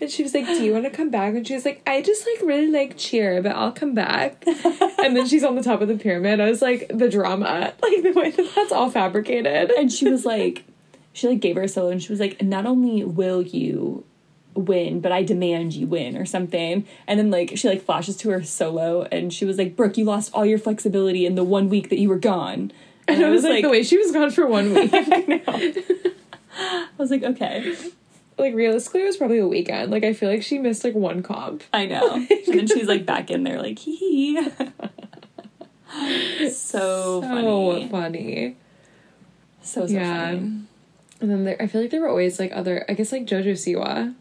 [0.00, 1.34] And she was like, Do you want to come back?
[1.34, 4.44] And she was like, I just like really like cheer, but I'll come back.
[4.46, 6.38] and then she's on the top of the pyramid.
[6.40, 7.72] I was like, the drama.
[7.82, 9.70] Like the way that that's all fabricated.
[9.70, 10.64] and she was like
[11.12, 14.04] she like gave her a solo and she was like not only will you
[14.56, 18.30] win but i demand you win or something and then like she like flashes to
[18.30, 21.68] her solo and she was like brooke you lost all your flexibility in the one
[21.68, 22.72] week that you were gone
[23.08, 24.90] And I was like, the way she was gone for one week.
[26.58, 27.76] i was like okay
[28.38, 29.90] like realistically it was probably a weekend.
[29.90, 31.62] Like I feel like she missed like one comp.
[31.72, 34.50] i know and then she's like back in there like hee hee
[36.50, 38.56] so, So funny funny.
[39.62, 40.30] so so Yeah.
[40.32, 40.36] funny
[41.20, 43.52] And then there I feel like there were always like other I guess like Jojo
[43.52, 44.14] Siwa.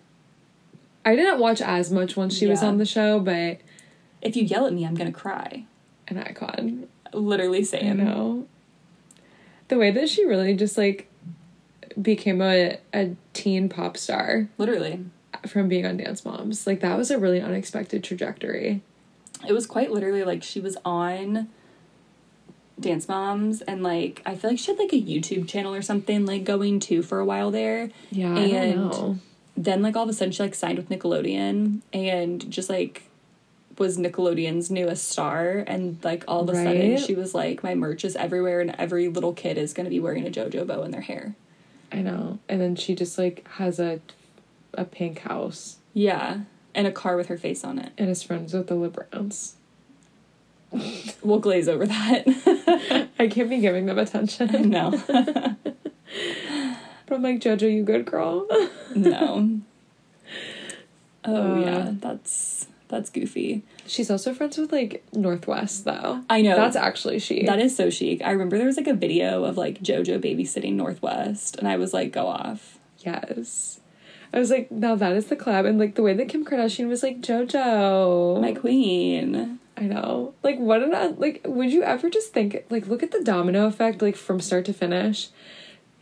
[1.05, 3.59] I didn't watch as much once she was on the show, but
[4.21, 5.65] if you yell at me i'm gonna cry
[6.07, 6.87] an icon.
[7.13, 8.47] literally I same know.
[9.67, 11.09] The way that she really just like
[12.01, 15.05] became a, a teen pop star literally
[15.47, 16.65] from being on Dance Moms.
[16.67, 18.81] Like that was a really unexpected trajectory.
[19.47, 21.49] it was quite literally like she was on
[22.79, 26.25] Dance Moms and like I feel like she had like a YouTube channel or something
[26.25, 27.89] like going too for a while there.
[28.11, 29.21] Yeah, I And-.
[29.57, 33.03] Then like all of a sudden she like signed with Nickelodeon and just like
[33.77, 38.05] was Nickelodeon's newest star and like all of a sudden she was like my merch
[38.05, 40.91] is everywhere and every little kid is going to be wearing a JoJo bow in
[40.91, 41.35] their hair.
[41.91, 42.39] I know.
[42.49, 43.99] And then she just like has a
[44.73, 46.39] a pink house Yeah,
[46.73, 47.91] and a car with her face on it.
[47.97, 49.53] and is friends with the LaBrants.
[51.23, 53.07] We'll glaze over that.
[53.19, 54.69] I can't be giving them attention.
[54.69, 54.91] no.
[57.05, 58.47] But I'm like, Jojo, you good girl?
[58.95, 59.59] No.
[61.27, 63.63] Oh Uh, yeah, that's that's goofy.
[63.87, 66.21] She's also friends with like North West though.
[66.29, 66.55] I know.
[66.55, 67.45] That's actually she.
[67.45, 68.21] That is so chic.
[68.23, 71.77] I remember there was like a video of like JoJo babysitting North West, and I
[71.77, 72.77] was like, go off.
[72.99, 73.79] yes.
[74.33, 76.87] I was like, now that is the collab, and like the way that Kim Kardashian
[76.89, 79.59] was like, JoJo, My queen.
[79.77, 80.33] I know.
[80.43, 81.41] Like, what an like.
[81.45, 84.73] Would you ever just think like, look at the domino effect, like from start to
[84.73, 85.29] finish.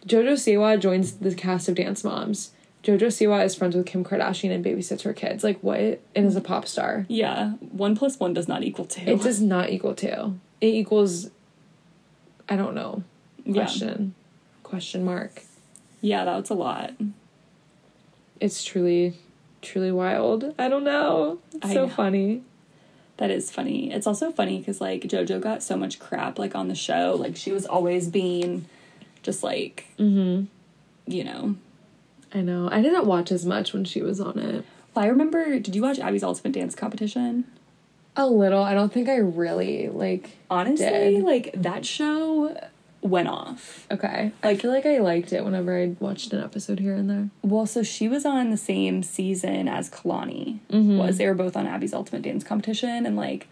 [0.07, 2.51] Jojo Siwa joins the cast of Dance Moms.
[2.83, 5.43] Jojo Siwa is friends with Kim Kardashian and babysits her kids.
[5.43, 6.01] Like what?
[6.15, 7.05] And is a pop star.
[7.07, 9.09] Yeah, one plus one does not equal two.
[9.09, 10.39] It does not equal two.
[10.59, 11.29] It equals.
[12.49, 13.03] I don't know.
[13.45, 13.63] Yeah.
[13.63, 14.15] Question.
[14.63, 15.43] Question mark.
[16.01, 16.91] Yeah, that's a lot.
[18.41, 19.13] It's truly,
[19.61, 20.53] truly wild.
[20.59, 21.39] I don't know.
[21.53, 21.93] It's I so know.
[21.93, 22.43] funny.
[23.17, 23.93] That is funny.
[23.93, 27.15] It's also funny because like JoJo got so much crap like on the show.
[27.17, 28.65] Like she was always being
[29.23, 30.45] just like Mm-hmm.
[31.11, 31.55] you know.
[32.35, 32.67] I know.
[32.71, 34.65] I didn't watch as much when she was on it.
[34.95, 35.59] Well, I remember.
[35.59, 37.45] Did you watch Abby's Ultimate Dance Competition?
[38.15, 38.61] A little.
[38.63, 40.37] I don't think I really like.
[40.49, 41.23] Honestly, Did.
[41.23, 42.55] like that show
[43.01, 43.85] went off.
[43.91, 44.31] Okay.
[44.43, 47.29] I feel like I liked it whenever I watched an episode here and there.
[47.41, 50.97] Well, so she was on the same season as Kalani Mhm.
[50.97, 51.17] was.
[51.17, 53.47] They were both on Abby's Ultimate Dance Competition, and like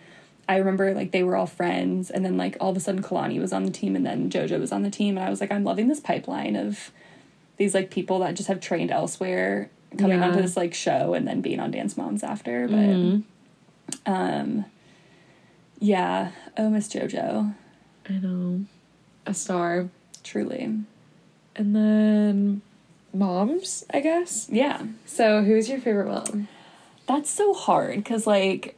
[0.51, 3.39] I remember like they were all friends, and then like all of a sudden Kalani
[3.39, 5.51] was on the team, and then JoJo was on the team, and I was like,
[5.51, 6.91] I'm loving this pipeline of
[7.57, 10.27] these like people that just have trained elsewhere coming Yeah.
[10.27, 12.67] onto this like show and then being on Dance Moms after.
[12.67, 13.23] But Mhm.
[14.05, 14.65] um,
[15.79, 17.53] yeah, oh Miss JoJo,
[18.09, 18.65] I know.
[19.25, 19.89] A star.
[20.23, 20.63] truly,
[21.55, 22.61] And then
[23.13, 24.47] moms, I guess.
[24.51, 24.83] yeah.
[25.05, 26.47] So who's your favorite mom?
[27.07, 28.75] That's so hard because like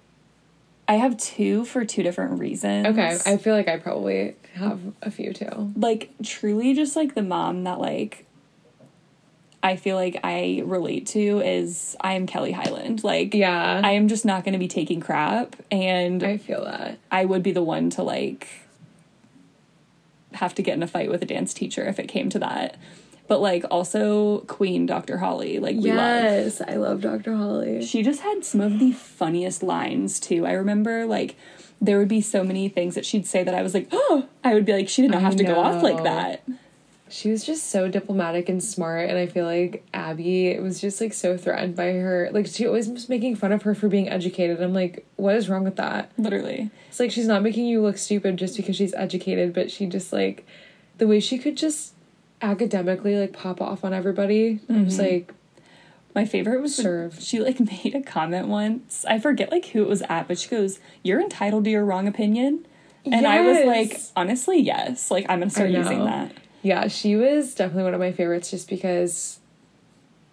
[0.88, 2.88] I have two for two different reasons.
[2.88, 3.18] Okay.
[3.26, 5.72] I feel like I probably have a few too.
[5.76, 8.26] like truly just like the mom that like
[9.64, 13.04] I feel like I relate to is I am Kelly Hyland.
[13.04, 13.82] Like Yeah.
[13.84, 17.00] I am just not going to be taking crap and I I, feel that.
[17.10, 18.48] I would be the one to like
[20.34, 22.76] have to get in a fight with a dance teacher if it came to that.
[23.28, 25.18] But like also Queen Dr.
[25.18, 26.24] Holly, like we love.
[26.24, 26.62] yes.
[26.62, 27.36] I love Dr.
[27.36, 27.86] Holly.
[27.86, 30.46] She just had some of the funniest lines too.
[30.46, 31.36] I remember like
[31.82, 34.54] there would be so many things that she'd say that I was like, oh, I
[34.54, 36.44] would be like, she did not have to go off like that.
[37.10, 41.14] She was just so diplomatic and smart, and I feel like Abby was just like
[41.14, 42.30] so threatened by her.
[42.32, 44.62] Like she always was making fun of her for being educated.
[44.62, 46.12] I'm like, what is wrong with that?
[46.18, 46.72] Literally.
[46.90, 50.12] It's like she's not making you look stupid just because she's educated, but she just
[50.12, 50.46] like
[50.98, 51.93] the way she could just
[52.44, 54.60] academically like pop off on everybody.
[54.70, 55.04] I was mm-hmm.
[55.04, 55.34] like,
[56.14, 57.20] My favorite was when Serve.
[57.22, 59.06] she like made a comment once.
[59.06, 62.08] I forget like who it was at, but she goes, "You're entitled to your wrong
[62.08, 62.68] opinion."
[63.06, 65.10] And I was like, honestly, yes.
[65.12, 66.34] Like I'm gonna start using that.
[66.62, 69.40] yeah, she was definitely one of my favorites just because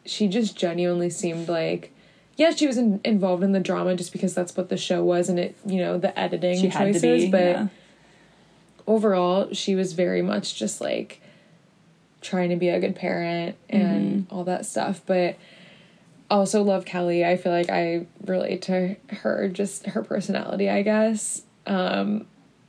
[0.04, 1.92] she just genuinely seemed like.
[2.36, 5.28] Yeah, she was in, involved in the drama just because that's what the show was,
[5.28, 7.02] and it, you know, the editing She choices.
[7.02, 7.30] be.
[7.30, 7.66] but yeah.
[8.86, 11.20] overall, she was very much just like
[12.20, 14.34] trying to be a good parent and Mm-hmm.
[14.34, 15.00] all that stuff.
[15.06, 15.36] But
[16.30, 17.24] also love Kelly.
[17.24, 21.42] I feel like I relate to her, just her personality, I guess.
[21.66, 22.26] Um,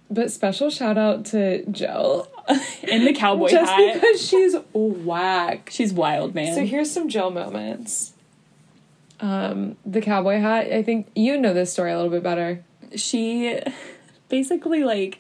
[0.10, 2.28] but special shout out to Jill.
[2.84, 3.94] in the cowboy just hat.
[3.94, 5.70] because she's whack.
[5.72, 6.54] She's wild, man.
[6.56, 8.14] So here's some Jill moments.
[9.20, 12.64] Um, the cowboy hat, I think you know this story a little bit better.
[12.96, 13.60] she
[14.30, 15.20] basically like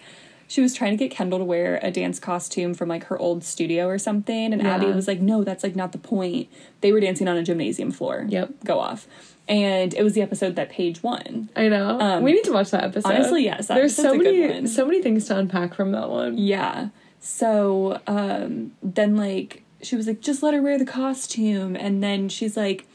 [0.51, 3.41] she was trying to get Kendall to wear a dance costume from like her old
[3.43, 6.49] studio or something and Abby was like no that's like not the point
[6.81, 8.49] they were dancing on a gymnasium floor Yep.
[8.65, 9.07] go off
[9.47, 11.99] and it was the episode that Paige won I know.
[11.99, 13.09] Um, we need to watch that episode.
[13.13, 16.09] honestly, yes, There's so episode's a good many so many things to unpack from that
[16.09, 16.37] one.
[16.37, 16.89] yeah
[17.21, 22.27] so um then like she was like just let her wear the costume and then
[22.29, 22.85] she's like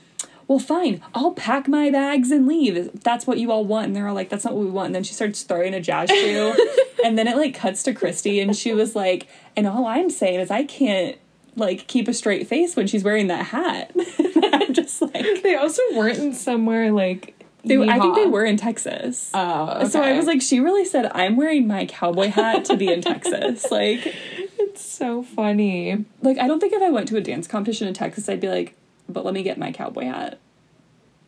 [0.48, 2.76] well fine i'll pack my bags and leave.
[2.76, 3.86] If that's what you all want.
[3.86, 4.86] And they're all like that's not what we want.
[4.86, 6.54] And then she starts throwing a jazz shoe.
[7.04, 10.40] And then it like cuts to christy and she was like and all i'm saying
[10.40, 11.16] is i can't
[11.54, 13.92] like keep a straight face when she's wearing that hat.
[14.52, 18.56] I'm just like They also weren't in somewhere like they, i think they were in
[18.56, 19.30] texas.
[19.34, 19.88] Oh, okay.
[19.88, 23.02] so i was like she really said i'm wearing my cowboy hat to be in
[23.02, 23.66] texas.
[23.70, 24.14] Like
[24.58, 26.04] it's so funny.
[26.22, 28.48] like I don't think if I went to a dance competition in Texas, I'd be
[28.48, 28.74] like,
[29.08, 30.38] but let me get my cowboy hat.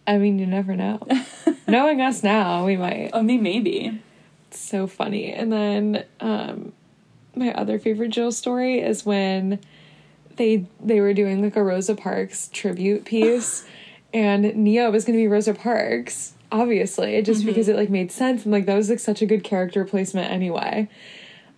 [0.07, 1.01] I mean, you never know.
[1.69, 3.11] Knowing us now, we might.
[3.12, 4.01] I mean, maybe.
[4.49, 5.33] It's so funny.
[5.33, 6.73] And then um
[7.35, 9.61] my other favorite Jill story is when
[10.37, 13.67] they they were doing like a Rosa Parks tribute piece
[14.14, 18.53] and Nia was gonna be Rosa Parks, obviously, just because it like made sense and
[18.53, 20.88] like that was like such a good character placement anyway.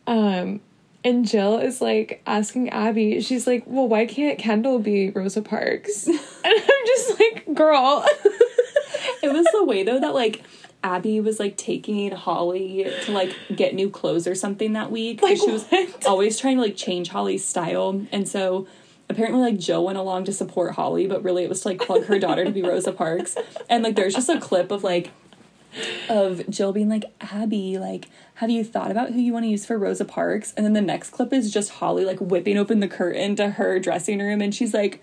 [0.09, 0.61] Um
[1.05, 6.07] and Jill is like asking Abby, she's like, Well, why can't Kendall be Rosa Parks?
[6.07, 8.07] and I'm just like, girl.
[9.23, 10.43] It was the way though that like
[10.83, 15.23] Abby was like taking Holly to like get new clothes or something that week.
[15.23, 16.07] Like, she was what?
[16.07, 18.07] always trying to like change Holly's style.
[18.13, 18.67] And so
[19.09, 22.05] apparently like Jill went along to support Holly, but really it was to like plug
[22.07, 23.37] her daughter to be Rosa Parks.
[23.69, 25.11] And like there's just a clip of like
[26.09, 29.67] of Jill being like, Abby, like, have you thought about who you want to use
[29.67, 30.53] for Rosa Parks?
[30.57, 33.79] And then the next clip is just Holly like whipping open the curtain to her
[33.79, 35.03] dressing room and she's like,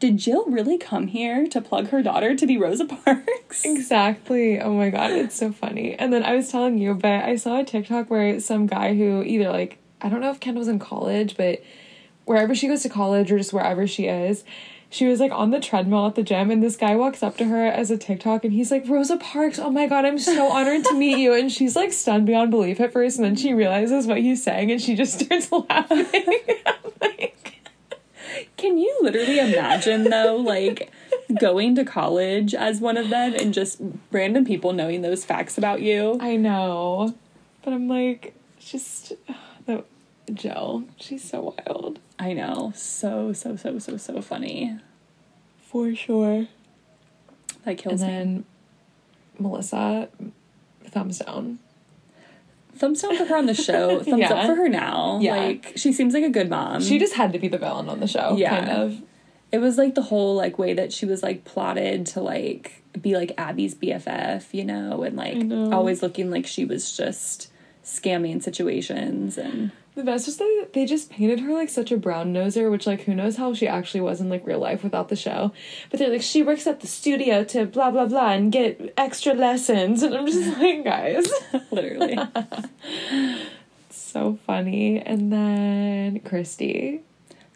[0.00, 3.64] Did Jill really come here to plug her daughter to be Rosa Parks?
[3.64, 4.60] Exactly.
[4.60, 5.94] Oh my god, it's so funny.
[5.94, 9.22] And then I was telling you, but I saw a TikTok where some guy who
[9.22, 11.62] either like I don't know if Kendall's in college, but
[12.26, 14.44] wherever she goes to college or just wherever she is,
[14.94, 17.46] she was like on the treadmill at the gym and this guy walks up to
[17.46, 20.84] her as a TikTok and he's like, Rosa Parks, oh my god, I'm so honored
[20.84, 21.34] to meet you.
[21.34, 24.70] And she's like stunned beyond belief at first, and then she realizes what he's saying
[24.70, 26.06] and she just starts laughing.
[27.00, 27.60] like,
[28.56, 30.92] Can you literally imagine though, like
[31.40, 33.80] going to college as one of them and just
[34.12, 36.18] random people knowing those facts about you?
[36.20, 37.16] I know.
[37.64, 39.12] But I'm like, just
[39.66, 39.82] the
[40.32, 41.98] Jill, she's so wild.
[42.18, 42.72] I know.
[42.76, 44.78] So, so, so, so, so funny.
[45.62, 46.46] For sure.
[47.64, 48.06] That And kills me.
[48.08, 48.44] then
[49.38, 50.08] Melissa,
[50.86, 51.58] thumbs down.
[52.76, 54.00] Thumbs down for her on the show.
[54.02, 54.32] Thumbs Yeah.
[54.32, 55.18] up for her now.
[55.22, 55.36] Yeah.
[55.36, 56.80] Like she seems like a good mom.
[56.82, 58.50] She just had to be the villain on the show, Yeah.
[58.64, 59.02] kind of.
[59.52, 63.14] it was like the whole like way that she was like plotted to like be
[63.16, 65.72] like Abby's BFF, you know, and like know.
[65.72, 67.50] always looking like she was just
[67.84, 72.32] scamming situations and The best is that they just painted her like such a brown
[72.34, 75.14] noser, which like who knows how she actually was in like real life without the
[75.16, 75.52] show.
[75.90, 79.34] But they're like, she works at the studio to blah blah blah and get extra
[79.34, 80.02] lessons.
[80.02, 81.32] And I'm just like, guys.
[81.70, 82.18] literally.
[83.90, 85.00] so funny.
[85.00, 87.00] And then Christi.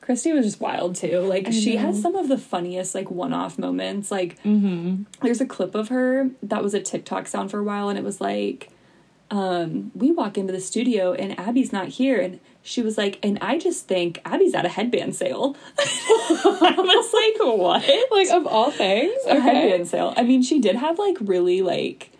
[0.00, 1.18] Christi was just wild too.
[1.20, 1.82] Like I she know.
[1.82, 4.10] has some of the funniest like one-off moments.
[4.10, 5.02] Like Mm-hmm.
[5.22, 8.04] there's a clip of her that was a TikTok sound for a while, and it
[8.04, 8.70] was like,
[9.30, 13.38] um, we walk into the studio and Abby's not here, and she was like, and
[13.40, 15.56] I just think Abby's at a headband sale.
[15.78, 18.10] I was like, what?
[18.10, 19.12] Like of all things.
[19.26, 20.14] a headband sale.
[20.16, 22.12] I mean, she did have like really like.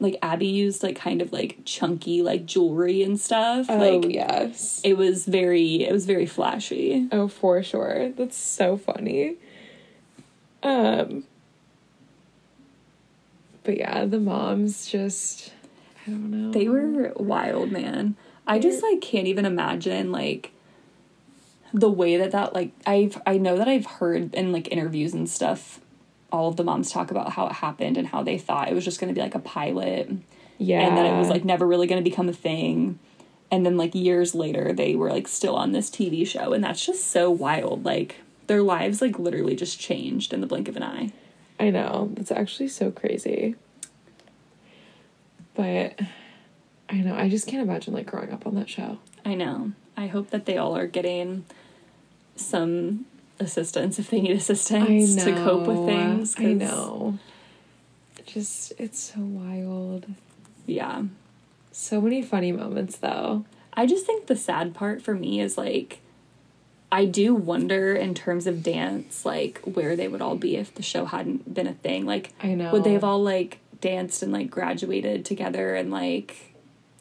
[0.00, 3.66] Like Abby used like kind of like chunky like jewelry and stuff.
[3.70, 4.80] Oh like yes.
[4.84, 7.08] it was very it was very flashy.
[7.10, 8.10] Oh, for sure.
[8.10, 9.36] That's so funny.
[10.62, 11.24] Um
[13.62, 15.53] But yeah, the moms just
[16.06, 16.52] I don't know.
[16.52, 18.16] They were wild, man.
[18.46, 20.52] I just like can't even imagine like
[21.72, 25.28] the way that that like I've I know that I've heard in like interviews and
[25.28, 25.80] stuff
[26.30, 28.84] all of the moms talk about how it happened and how they thought it was
[28.84, 30.10] just going to be like a pilot
[30.58, 30.80] yeah.
[30.80, 32.98] and that it was like never really going to become a thing.
[33.50, 36.84] And then like years later they were like still on this TV show and that's
[36.84, 37.84] just so wild.
[37.84, 38.16] Like
[38.48, 41.12] their lives like literally just changed in the blink of an eye.
[41.60, 42.10] I know.
[42.14, 43.54] That's actually so crazy.
[45.54, 46.00] But
[46.88, 48.98] I know, I just can't imagine like growing up on that show.
[49.24, 49.72] I know.
[49.96, 51.44] I hope that they all are getting
[52.36, 53.06] some
[53.38, 56.34] assistance if they need assistance to cope with things.
[56.38, 57.18] I know.
[58.26, 60.06] Just it's so wild.
[60.66, 61.04] Yeah.
[61.72, 63.44] So many funny moments though.
[63.72, 66.00] I just think the sad part for me is like,
[66.92, 70.82] I do wonder in terms of dance, like where they would all be if the
[70.82, 72.06] show hadn't been a thing.
[72.06, 72.70] Like, I know.
[72.72, 76.54] would they have all like danced and like graduated together and like,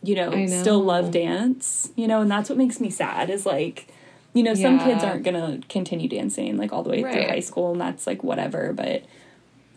[0.04, 1.89] you know, I still love dance?
[1.96, 3.88] You know, and that's what makes me sad is like,
[4.34, 7.72] you know, some kids aren't gonna continue dancing like all the way through high school,
[7.72, 8.74] and that's like whatever.
[8.74, 9.04] But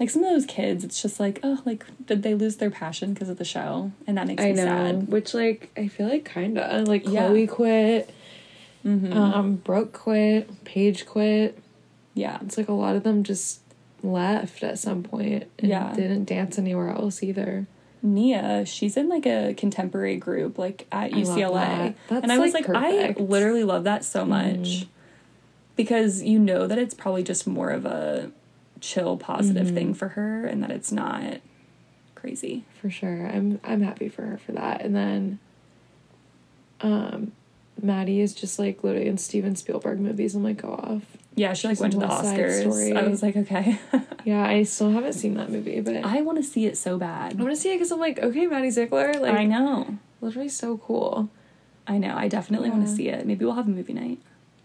[0.01, 3.15] like some of those kids, it's just like, oh, like did they lose their passion
[3.15, 3.93] because of the show?
[4.07, 4.65] And that makes I me know.
[4.65, 5.09] sad.
[5.09, 6.85] Which like I feel like kinda.
[6.87, 7.29] Like Yeah.
[7.29, 8.11] Chloe quit.
[8.85, 9.13] Mm-hmm.
[9.13, 10.65] Um, Brooke quit.
[10.65, 11.59] Paige quit.
[12.15, 12.39] yeah.
[12.43, 13.61] It's like a lot of them just
[14.13, 15.93] left at some point and Yeah.
[15.95, 17.67] didn't dance anywhere else either.
[18.03, 21.95] Nia, she's in like a contemporary group like at I UCLA.
[22.09, 22.23] that.
[22.23, 22.93] And I was like, like, I.
[23.13, 23.25] Mm-hmm.
[23.25, 24.87] literally love that so much.
[25.75, 28.31] Because you know that it's probably just more of a
[28.81, 29.75] chill positive Mm-hmm.
[29.75, 31.39] thing for her and that it's not
[32.15, 32.65] crazy.
[32.81, 33.27] For sure.
[33.27, 34.83] I'm I'm happy for her for that.
[34.83, 35.39] And then
[36.81, 37.33] um
[37.81, 40.35] Maddie is just like literally in Steven Spielberg movies.
[40.35, 41.03] I'm like, go off.
[41.37, 42.61] Yeah, she like went to the West Side Oscars.
[42.61, 42.93] Story.
[42.97, 43.79] I was like, okay.
[44.25, 47.39] Yeah, I still haven't seen that movie, but I, want to see it so bad.
[47.39, 49.99] I want to see it because I'm like, okay, Maddie Ziegler, like I know.
[50.21, 51.29] literally so cool.
[51.87, 52.17] I know.
[52.17, 53.25] I definitely want to see it.
[53.25, 54.19] Maybe we'll have a movie night.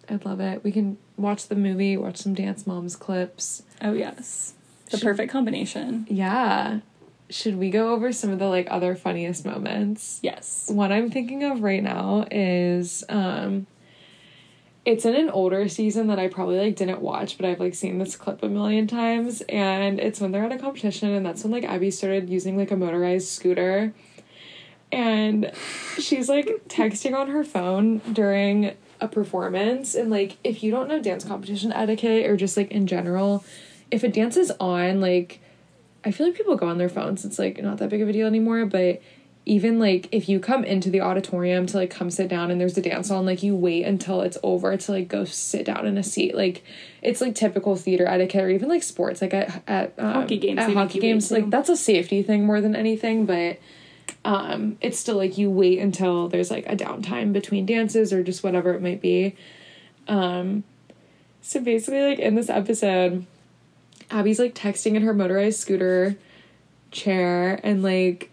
[0.10, 0.64] I'd love it.
[0.64, 3.62] We can watch the movie, watch some Dance Moms clips.
[3.84, 4.54] Oh yes.
[4.90, 6.08] The Should- perfect combination.
[6.10, 6.80] Yeah.
[7.30, 10.20] Should we go over some of the like other funniest moments?
[10.24, 10.72] Yes.
[10.74, 13.68] What I'm thinking of right now is um
[14.84, 18.00] it's in an older season that I probably like didn't watch, but I've like seen
[18.00, 21.52] this clip a million times and it's when they're at a competition and that's when
[21.52, 23.94] like Abby started using like a motorized scooter
[24.92, 25.52] and
[26.00, 31.02] she's like texting on her phone during a performance and like if you don't know
[31.02, 33.44] dance competition etiquette or just like in general,
[33.92, 35.40] if a dance is on like
[36.04, 37.26] I feel like people go on their phones.
[37.26, 39.02] It's like not that big of a deal anymore, but
[39.46, 42.78] even like if you come into the auditorium to like come sit down and there's
[42.78, 45.98] a dance on, like you wait until it's over to like go sit down in
[45.98, 46.36] a seat.
[46.36, 46.64] Like
[47.02, 50.60] it's like typical theater etiquette or even like sports, like at, at um, Hockey games,
[50.60, 53.60] At hockey games, like that's a safety thing more than anything, but
[54.24, 58.44] um it's still like you wait until there's like a downtime between dances or just
[58.44, 59.36] whatever it might be.
[60.08, 60.64] Um
[61.42, 63.26] so basically like in this episode
[64.12, 66.16] Abby's like texting in her motorized scooter
[66.92, 68.30] chair and like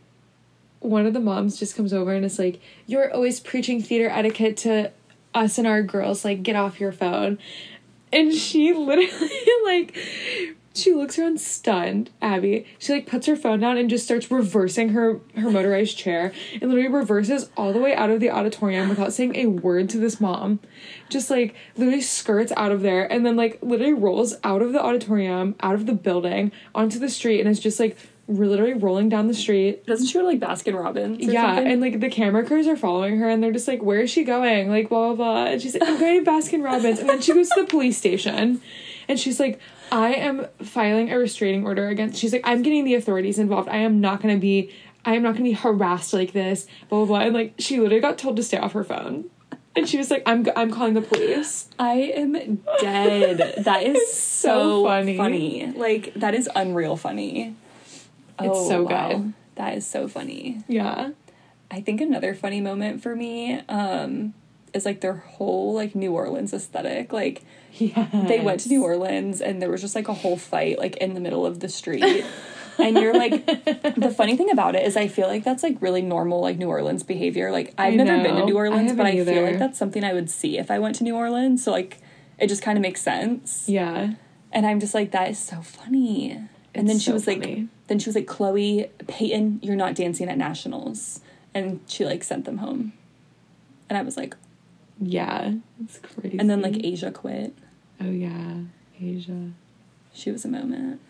[0.81, 4.57] one of the moms just comes over and is like, You're always preaching theater etiquette
[4.59, 4.93] to
[5.35, 7.39] us and our girls, like, get off your phone.
[8.13, 9.31] And she literally,
[9.65, 9.97] like,
[10.75, 12.67] she looks around stunned, Abby.
[12.79, 16.71] She, like, puts her phone down and just starts reversing her, her motorized chair and
[16.71, 20.21] literally reverses all the way out of the auditorium without saying a word to this
[20.21, 20.61] mom.
[21.09, 24.83] Just, like, literally skirts out of there and then, like, literally rolls out of the
[24.83, 27.97] auditorium, out of the building, onto the street and is just, like,
[28.29, 31.19] literally rolling down the street Doesn't she go to like Baskin Robbins?
[31.21, 31.73] Yeah, something?
[31.73, 34.23] and like the camera crews are following her and they're just like, Where is she
[34.25, 34.69] going?
[34.71, 35.53] Like blah blah blah.
[35.53, 37.01] And she's like, I'm going to Baskin Robbins.
[37.01, 38.61] And then she goes to the police station
[39.09, 39.59] and she's like,
[39.91, 43.69] I am filing a restraining order against she's like, I'm getting the authorities involved.
[43.69, 44.71] I am not gonna be
[45.05, 47.21] I am not gonna be harassed like this, blah blah blah.
[47.21, 49.31] And like she literally got told to stay off her phone.
[49.75, 51.69] And she was like, I'm I'm calling the police.
[51.79, 52.33] I am
[52.81, 53.55] dead.
[53.65, 55.17] That is so so, funny.
[55.17, 55.73] funny.
[55.75, 57.55] Like that is unreal funny.
[58.41, 59.33] It's so good.
[59.57, 60.61] That is so funny.
[60.69, 61.11] Yeah.
[61.71, 64.35] I think another funny moment for me um
[64.75, 67.13] is like their whole like New Orleans aesthetic.
[67.13, 68.07] Like Yeah.
[68.13, 71.15] they went to New Orleans and there was just like a whole fight like in
[71.15, 72.25] the middle of the street.
[72.79, 73.45] and you're like
[73.97, 76.69] the funny thing about it is I feel like that's like really normal like New
[76.69, 77.51] Orleans behavior.
[77.51, 78.47] Like I've I never been to know.
[78.47, 80.95] New I Orleans, but I feel like that's something I would see if I went
[80.97, 81.65] to New Orleans.
[81.65, 81.99] So like
[82.39, 83.69] it just kind of makes sense.
[83.69, 84.15] Yeah.
[84.53, 86.39] And I'm just like, that is so funny.
[86.75, 87.69] and then she so was like, funny.
[87.89, 91.21] Then she was like, Chloe, Payton, you're not dancing at nationals.
[91.55, 92.93] And she like sent them home.
[93.89, 94.37] And I was like,
[95.01, 95.55] Yeah.
[95.83, 96.39] It's crazy.
[96.39, 97.55] and then like Asia quit.
[98.01, 98.59] Oh yeah.
[99.01, 99.51] Asia.
[100.13, 101.01] She was a moment.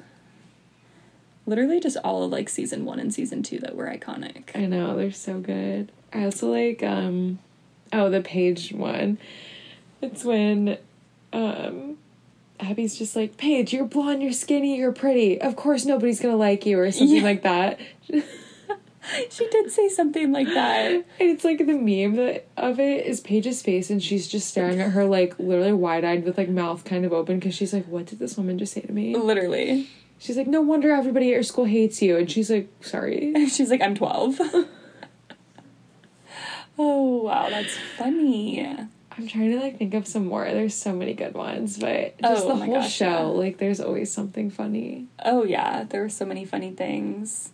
[1.47, 4.55] Literally just all of like season one and season two that were iconic.
[4.55, 5.91] I know, they're so good.
[6.12, 7.39] I also like um
[7.93, 9.18] oh the page one.
[10.01, 10.79] It's when
[11.33, 11.99] um
[12.61, 15.41] Abby's just like, Paige, you're blonde, you're skinny, you're pretty.
[15.41, 17.23] Of course nobody's gonna like you or something Yeah.
[17.23, 17.79] like that.
[19.31, 20.91] She did say something like that.
[20.93, 24.83] And it's like the meme that, of it is Paige's face and she's just staring
[24.83, 27.87] at her like literally wide eyed with like mouth kind of open because she's like,
[27.87, 29.17] What did this woman just say to me?
[29.17, 29.89] Literally.
[30.19, 33.33] She's like, No wonder everybody at your school hates you and she's like, Sorry.
[33.49, 34.41] She's like, I'm 12.
[36.79, 38.77] oh, wow, that's funny.
[39.19, 40.45] I'm trying to like think of some more.
[40.45, 43.21] There's so many good ones, but just Oh the whole gosh, show, yeah.
[43.23, 45.09] like there's always something funny.
[45.25, 47.51] Oh yeah, there were so many funny things.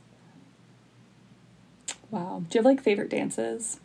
[2.10, 2.42] Wow.
[2.48, 3.80] Do you have like favorite dances?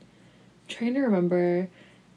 [0.00, 1.68] I'm trying to remember.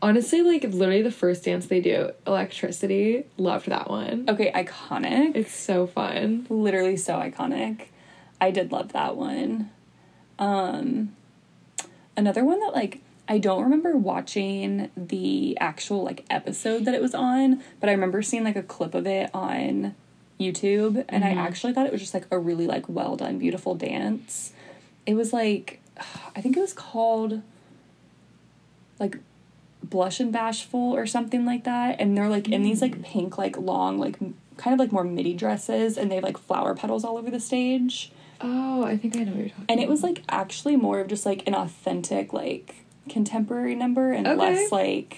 [0.02, 4.26] Honestly, like literally the first dance they do, Electricity, loved that one.
[4.30, 5.36] Okay, iconic.
[5.36, 6.46] It's so fun.
[6.50, 7.88] Literally so iconic.
[8.40, 9.72] I did love that one.
[10.38, 11.16] Um
[12.16, 17.14] another one that like I don't remember watching the actual like episode that it was
[17.14, 19.94] on, but I remember seeing like a clip of it on
[20.40, 21.40] YouTube and I mm-hmm.
[21.40, 24.52] actually thought it was just like a really like well done beautiful dance.
[25.06, 25.80] It was like
[26.36, 27.44] I think it was called
[29.00, 29.20] like
[29.84, 33.04] blush and bashful or something like that and they're like in these like mm.
[33.04, 34.20] pink like long like
[34.58, 37.40] kind of like more midi dresses and they have like flower petals all over the
[37.40, 38.12] stage
[38.42, 39.66] Oh, I think I know what you're talking.
[39.70, 44.28] and it was like actually more of just like an authentic like contemporary number and
[44.28, 44.38] Okay.
[44.40, 45.18] less like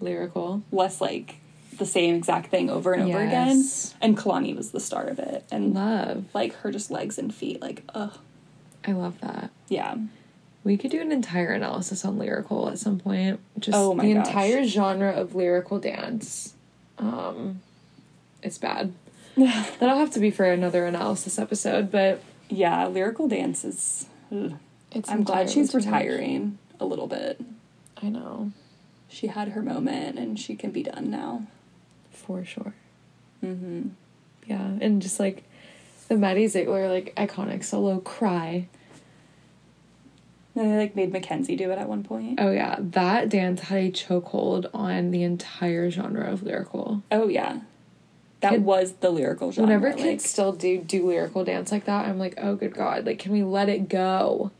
[0.00, 0.62] lyrical.
[0.72, 1.36] less like
[1.76, 3.62] the same exact thing over and over again
[4.00, 6.24] and Kalani was the star of it and Love.
[6.34, 8.18] like her just legs and feet like ugh
[8.86, 9.50] I love that.
[9.68, 9.96] yeah
[10.64, 13.38] We could do an entire analysis on lyrical at some point.
[13.58, 14.26] Just Oh the gosh.
[14.28, 16.54] entire genre of lyrical dance.
[16.98, 17.60] Um,
[18.42, 18.92] it's bad.
[19.36, 24.54] That'll have to be for another analysis episode, but yeah lyrical dance is ugh.
[24.92, 27.40] it's I'm glad she's retiring a little bit
[28.00, 28.52] I know,
[29.08, 31.42] she had her moment and she can be done now
[32.10, 32.74] for sure.
[33.44, 33.88] mm-hmm.
[34.46, 35.42] Yeah, and just like
[36.08, 38.68] the Maddie Ziegler like iconic solo cry.
[40.54, 43.78] and they like made Mackenzie do it at one point Oh yeah, that dance had
[43.78, 47.02] a chokehold on the entire genre of lyrical.
[47.10, 47.60] oh yeah
[48.40, 51.84] that Kid- was the lyrical genre Whenever like, kids still do do lyrical dance like
[51.86, 54.52] that, I'm like, oh good god, like can we let it go?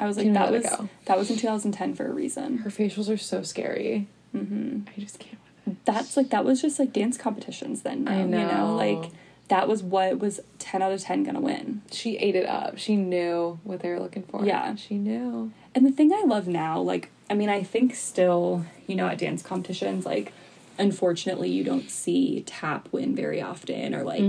[0.00, 0.88] I was like that was go?
[1.04, 4.08] that was in 2010 for a reason Her facials are so scary.
[4.34, 4.80] mm-hmm.
[4.96, 5.36] I just can't
[5.84, 8.76] that's like that was just like dance competitions then now, I you know know.
[8.76, 9.12] like
[9.50, 11.82] that was what was 10 out of 10 gonna win.
[11.90, 12.78] She ate it up.
[12.78, 14.44] She knew what they were looking for.
[14.44, 14.76] Yeah.
[14.76, 15.52] She knew.
[15.74, 19.18] And the thing I love now, like, I mean, I think still, you know, at
[19.18, 20.32] dance competitions, like,
[20.78, 24.22] unfortunately, you don't see tap win very often, or like,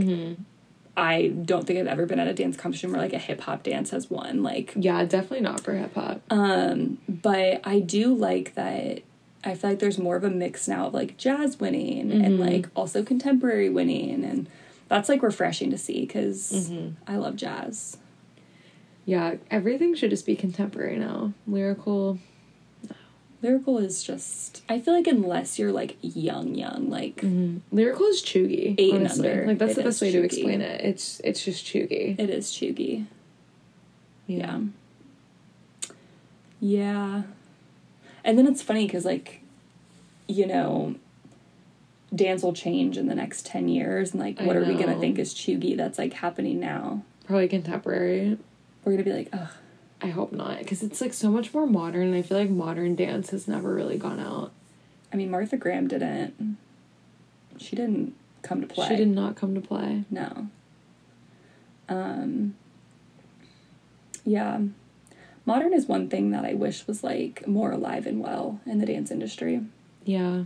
[0.97, 3.63] I don't think I've ever been at a dance competition where like a hip hop
[3.63, 4.43] dance has won.
[4.43, 6.21] Like, Yeah, definitely not for hip hop.
[6.29, 9.01] um, but I do like that.
[9.43, 12.67] I feel like there's more of a mix now of like jazz winning and like
[12.75, 14.47] also contemporary winning, and
[14.87, 16.71] that's like refreshing to see because
[17.07, 17.97] I love jazz.
[19.05, 21.33] yeah, everything should just be contemporary now.
[21.47, 22.19] Lyrical.
[23.41, 27.57] Lyrical is just I feel like unless you're like young, young, like mm-hmm.
[27.75, 28.75] Lyrical is chuggy.
[28.77, 29.47] Eight and under.
[29.47, 30.81] Like that's the best way to explain it.
[30.81, 32.19] It's it's just chuggy.
[32.19, 33.07] it is chuggy.
[34.27, 34.61] Yeah.
[36.61, 37.23] Yeah.
[38.23, 39.41] And then it's funny because, like,
[40.27, 40.95] you know,
[42.13, 44.11] dance will change in the next 10 years.
[44.11, 47.03] And, like, I what are we going to think is chuggy that's, like, happening now?
[47.25, 48.37] Probably contemporary.
[48.85, 49.49] We're going to be like, ugh.
[50.01, 52.07] I hope not, because it's like so much more modern.
[52.07, 54.51] and I feel like modern dance has never really gone out.
[55.13, 56.57] I mean, Martha Graham didn't.
[57.57, 58.87] She didn't come to play.
[58.87, 60.05] She did not come to play.
[60.09, 60.47] No.
[61.87, 62.55] Um,
[64.25, 64.59] yeah.
[65.45, 68.85] Modern is one thing that I wish was, like, more alive and well in the
[68.85, 69.61] dance industry.
[70.05, 70.45] Yeah.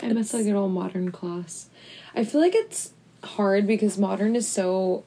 [0.00, 1.68] I miss like an old modern class.
[2.14, 2.92] I feel like it's
[3.24, 5.04] hard because modern is so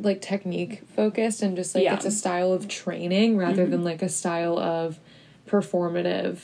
[0.00, 1.94] like technique focused and just like Yeah.
[1.94, 3.70] it's a style of training rather mm-hmm.
[3.72, 4.98] than like a style of
[5.46, 6.38] performative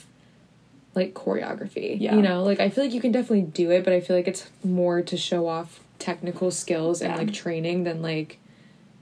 [0.94, 1.96] like choreography.
[2.00, 2.14] Yeah.
[2.14, 4.28] You know, like I feel like you can definitely do it, but I feel like
[4.28, 7.18] it's more to show off technical skills and Yeah.
[7.18, 8.38] like training than like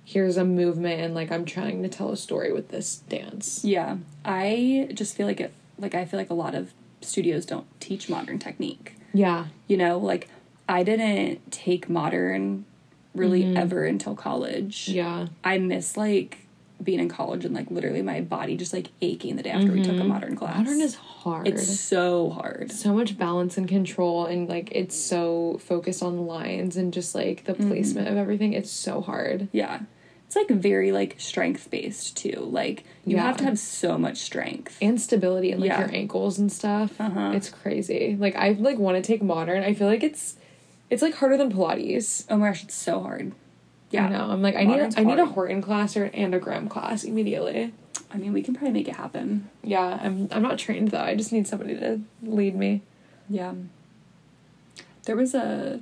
[0.04, 3.64] here's a movement and like I'm trying to tell a story with this dance.
[3.64, 5.52] Yeah, I just feel like it.
[5.78, 8.96] Like I feel like a lot of studios don't teach modern technique.
[9.12, 9.46] Yeah.
[9.68, 10.28] You know, like
[10.68, 12.64] I didn't take modern
[13.14, 13.56] really mm-hmm.
[13.56, 14.88] ever until college.
[14.88, 15.28] Yeah.
[15.44, 16.38] I miss like
[16.82, 19.82] being in college and like literally my body just like aching the day after we
[19.82, 20.08] took a mm-hmm.
[20.08, 20.58] modern class.
[20.58, 21.46] Modern is hard.
[21.46, 22.72] it's so hard.
[22.72, 27.44] so much balance and control and like it's so focused on lines and just like
[27.44, 27.68] the mm-hmm.
[27.70, 29.80] placement of everything it's so hard Yeah.
[30.26, 32.48] It's like very like strength based too.
[32.50, 33.22] Like you Yeah.
[33.26, 34.78] have to have so much strength.
[34.80, 35.80] and stability and like Yeah.
[35.80, 37.32] your ankles and stuff Uh-huh.
[37.34, 40.36] it's crazy like i like want to take modern i feel like it's
[40.92, 43.32] it's like harder than pilates Oh my gosh, it's so hard.
[43.90, 44.16] yeah Yeah.
[44.18, 45.34] no i'm like i need Modern's i need a hard.
[45.34, 47.72] Horton class or an a class immediately
[48.14, 49.48] I mean, we can probably make it happen.
[49.64, 52.82] yeah i'm i'm not trained though i just need somebody to lead me
[53.28, 53.54] Yeah.
[55.04, 55.80] There was a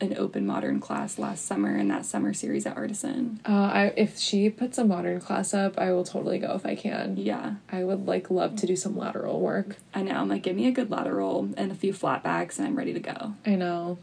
[0.00, 3.38] an open modern class last summer in that summer series at Artisan.
[3.46, 6.74] uh i if she puts a modern class up i will totally go if i
[6.74, 10.14] can Yeah, i would like love to do some lateral work I know.
[10.20, 12.94] I'm like, give me a good lateral and a few flat backs, and I'm ready
[12.94, 13.34] to go.
[13.46, 13.98] I know.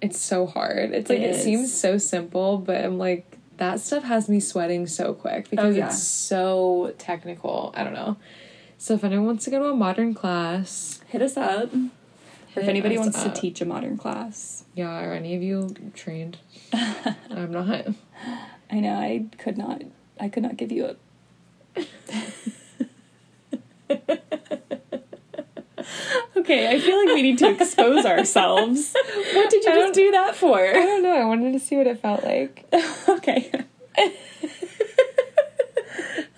[0.00, 0.92] It's so hard.
[0.92, 4.86] It's like It it, seems so simple, but I'm like that stuff has me sweating
[4.86, 5.86] so quick oh, because Oh, yeah.
[5.86, 7.72] it's so technical.
[7.76, 8.16] I don't know.
[8.78, 11.72] So if anyone wants to go to a modern class, Hit us up.
[11.72, 13.32] Or if anybody wants up.
[13.34, 14.64] to teach a modern class.
[14.74, 16.38] yeah, are any of you trained?
[16.72, 17.86] I'm not.
[18.70, 19.82] I know I could not.
[20.20, 20.96] I could not give you
[21.76, 21.86] a.
[26.36, 28.92] okay, I feel like we need to expose ourselves.
[28.94, 30.58] What did you I just don't- that for?
[30.58, 31.12] I don't know.
[31.14, 32.64] I wanted to see what it felt like.
[33.08, 33.50] okay.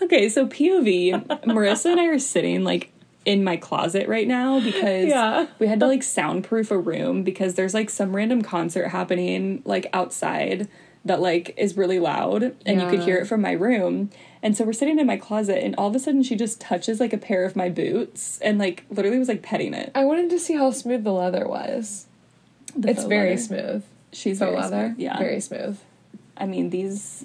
[0.03, 2.93] okay, so POV, Marissa and I are sitting like
[3.25, 5.47] in my closet right now because Yeah.
[5.59, 9.89] we had to like soundproof a room because there's like some random concert happening like
[9.93, 10.69] outside
[11.05, 14.11] that like is really loud and you could hear it from my room.
[14.47, 17.01] And so we're sitting in my closet and all of a sudden she just touches
[17.01, 19.91] like a pair of my boots and like literally was like petting it.
[19.93, 22.07] I wanted to see how smooth the leather was.
[22.77, 23.41] The it's very leather.
[23.43, 23.85] smooth.
[24.13, 24.87] She's Faux very leather.
[24.91, 24.99] smooth.
[25.01, 25.19] Yeah.
[25.19, 25.81] Very smooth.
[26.37, 27.25] I mean these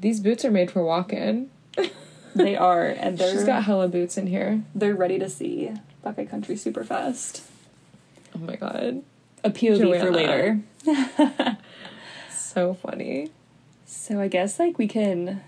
[0.00, 1.50] These boots are made for walking.
[2.34, 4.62] they are and they're She's got hella boots in here.
[4.74, 7.42] they're ready to see Buckeye Country super fast.
[8.34, 9.02] Oh my god.
[9.44, 10.60] A POV for later.
[12.30, 13.28] So funny.
[13.84, 15.42] So I guess like we can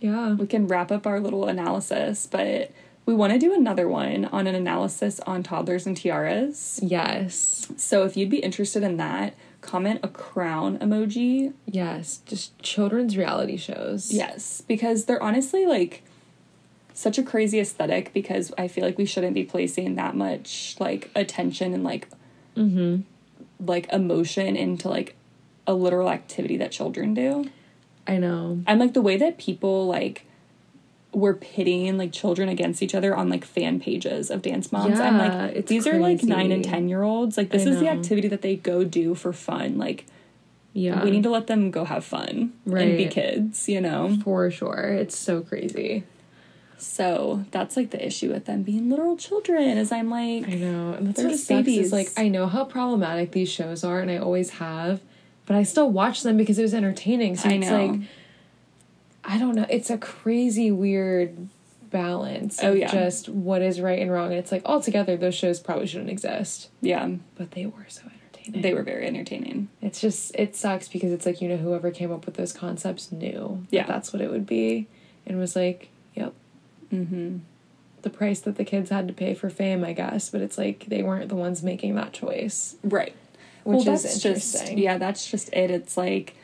[0.00, 0.32] Yeah.
[0.34, 2.70] we can wrap up our little analysis, but
[3.06, 6.80] we want to do another one on an analysis on toddlers and tiaras.
[6.82, 7.70] Yes.
[7.76, 11.52] So if you'd be interested in that, comment a crown emoji.
[11.66, 12.22] Yes.
[12.26, 14.10] Just children's reality shows.
[14.12, 16.02] Yes, because they're honestly like
[16.94, 21.10] such a crazy aesthetic because I feel like we shouldn't be placing that much like
[21.14, 22.08] attention and like
[22.56, 23.02] Mm-hmm.
[23.64, 25.14] like emotion into like
[25.66, 27.48] a literal activity that children do.
[28.10, 28.62] I know.
[28.66, 30.26] And like the way that people like
[31.12, 35.00] were pitting like children against each other on like fan pages of dance moms.
[35.00, 37.36] I'm Yeah, like it's these are like nine and ten year olds.
[37.36, 39.78] Like this I is the activity that they go do for fun.
[39.78, 40.06] Like
[40.72, 41.02] Yeah.
[41.04, 44.18] We need to let them go have fun and be kids, you know?
[44.24, 44.96] For sure.
[45.00, 46.04] It's so crazy.
[46.78, 50.94] So that's like the issue with them being literal children, is I'm like, I know.
[50.94, 51.86] And that's what babies.
[51.86, 55.00] is like I know how problematic these shows are and I always have,
[55.50, 57.34] but I still watched them because it was entertaining.
[57.36, 57.86] So I it's know.
[57.86, 58.00] like
[59.24, 59.66] I don't know.
[59.68, 61.48] It's a crazy weird
[61.90, 62.86] balance Oh, of yeah.
[62.92, 64.26] just what is right and wrong.
[64.30, 66.68] And it's like altogether those shows probably shouldn't exist.
[66.80, 68.62] yeah, But they were so entertaining.
[68.62, 69.70] they were very entertaining.
[69.82, 73.10] It's just it sucks because it's like you know whoever came up with those concepts
[73.10, 74.86] knew that that's what it would be,
[75.26, 76.32] and was like, yep,
[76.92, 77.38] Mm-hmm.
[78.02, 80.28] the price that the kids had to pay for fame, I guess.
[80.30, 83.16] But it's like they weren't the ones making that choice, Right.
[83.64, 84.60] Which well, is interesting.
[84.60, 85.70] just yeah, that's just it.
[85.70, 86.36] It's like,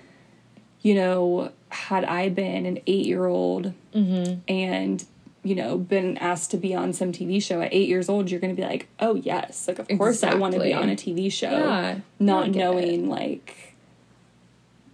[0.83, 4.41] you know, had I been an eight year old Mm-hmm.
[4.47, 5.05] and
[5.43, 8.41] you know been asked to be on some TV show at eight years old, you're
[8.41, 10.97] going to be like, oh yes, like of course I want to be on a
[10.97, 13.75] TV show, Yeah, not knowing like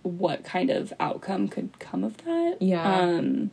[0.03, 2.57] what kind of outcome could come of that.
[2.61, 2.83] Yeah.
[3.01, 3.51] Um,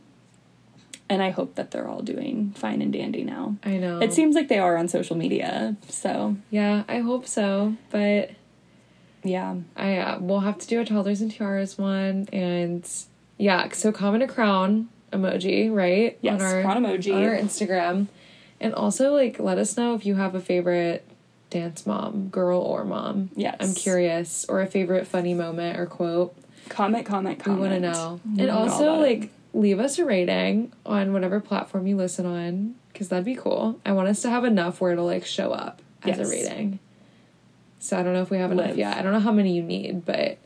[1.08, 3.56] and I hope that they're all doing fine and dandy now.
[3.64, 3.98] I know.
[4.00, 7.74] It seems like they are on social media, so yeah, I hope so.
[7.90, 8.30] But
[9.22, 9.56] yeah.
[9.76, 12.88] I uh, we'll have to do a toddlers and tiaras one, and
[13.38, 17.14] yeah, so comment a crown emoji right Yes, crown emoji.
[17.14, 18.06] on our Instagram,
[18.60, 21.04] and also like let us know if you have a favorite
[21.50, 23.30] dance mom, girl or mom.
[23.34, 23.56] Yes.
[23.60, 26.34] I'm curious, or a favorite funny moment or quote.
[26.68, 27.60] Comment, comment, comment.
[27.62, 29.20] We want to know, We and also it.
[29.20, 33.80] like leave us a rating on whatever platform you listen on, because that'd be cool.
[33.84, 36.28] I want us to have enough where it'll like show up as Yes.
[36.28, 36.78] a rating.
[37.80, 38.96] So I don't know if we have enough yet.
[38.96, 40.38] I don't know how many you need, but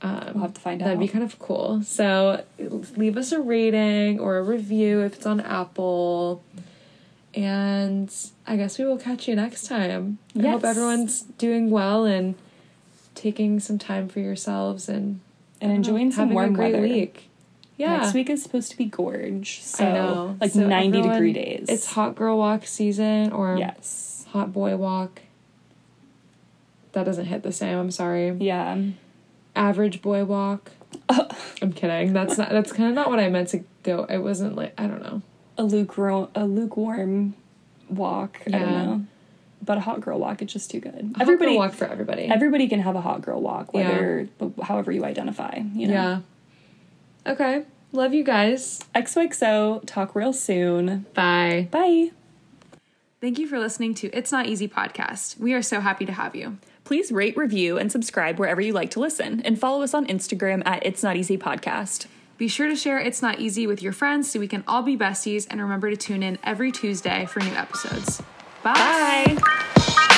[0.00, 0.86] um, We'll have to find out.
[0.86, 1.82] that'd be kind of cool.
[1.82, 2.44] So
[2.96, 6.42] leave us a rating or a review if it's on Apple.
[7.34, 8.14] And
[8.46, 10.18] I guess we will catch you next time.
[10.38, 12.36] I hope everyone's doing well and
[13.14, 15.20] taking some time for yourselves and
[15.60, 16.82] and don't know, enjoying some warm a great weather.
[16.86, 17.28] week.
[17.76, 19.60] Yeah, Next week is supposed to be gorge.
[19.62, 20.36] So I know.
[20.40, 21.66] like So 90 everyone- degree days.
[21.68, 24.26] It's hot girl walk season or Yes.
[24.30, 25.22] hot boy walk.
[26.94, 27.78] That doesn't hit the same.
[27.78, 28.30] I'm sorry.
[28.30, 28.80] Yeah.
[29.54, 30.70] Average boy walk.
[31.08, 32.12] I'm kidding.
[32.12, 32.50] That's not.
[32.50, 34.04] That's kind of not what I meant to go.
[34.04, 35.22] It wasn't like I don't know.
[35.58, 37.34] A lukewarm a lukewarm
[37.88, 38.40] walk.
[38.46, 39.06] I don't know.
[39.62, 40.94] But a hot girl walk it's just too good.
[40.94, 42.24] Everybody everybody walk for everybody.
[42.24, 44.28] everybody can have a hot girl walk whether
[44.62, 45.94] however you identify, you know.
[45.94, 46.20] Yeah.
[47.32, 47.64] Okay.
[47.92, 48.80] Love you guys.
[48.94, 51.06] XOXO talk real soon.
[51.14, 51.68] Bye.
[51.70, 52.10] Bye.
[53.20, 55.38] Thank you for listening to It's Not Easy podcast.
[55.38, 56.58] We are so happy to have you.
[56.84, 60.62] Please rate, review, and subscribe wherever you like to listen, and follow us on Instagram
[60.66, 62.06] at It's Not Easy Podcast.
[62.36, 64.96] Be sure to share It's Not Easy with your friends so we can all be
[64.96, 68.22] besties and remember to tune in every Tuesday for new episodes.
[68.62, 69.36] Bye.
[69.40, 70.10] Bye.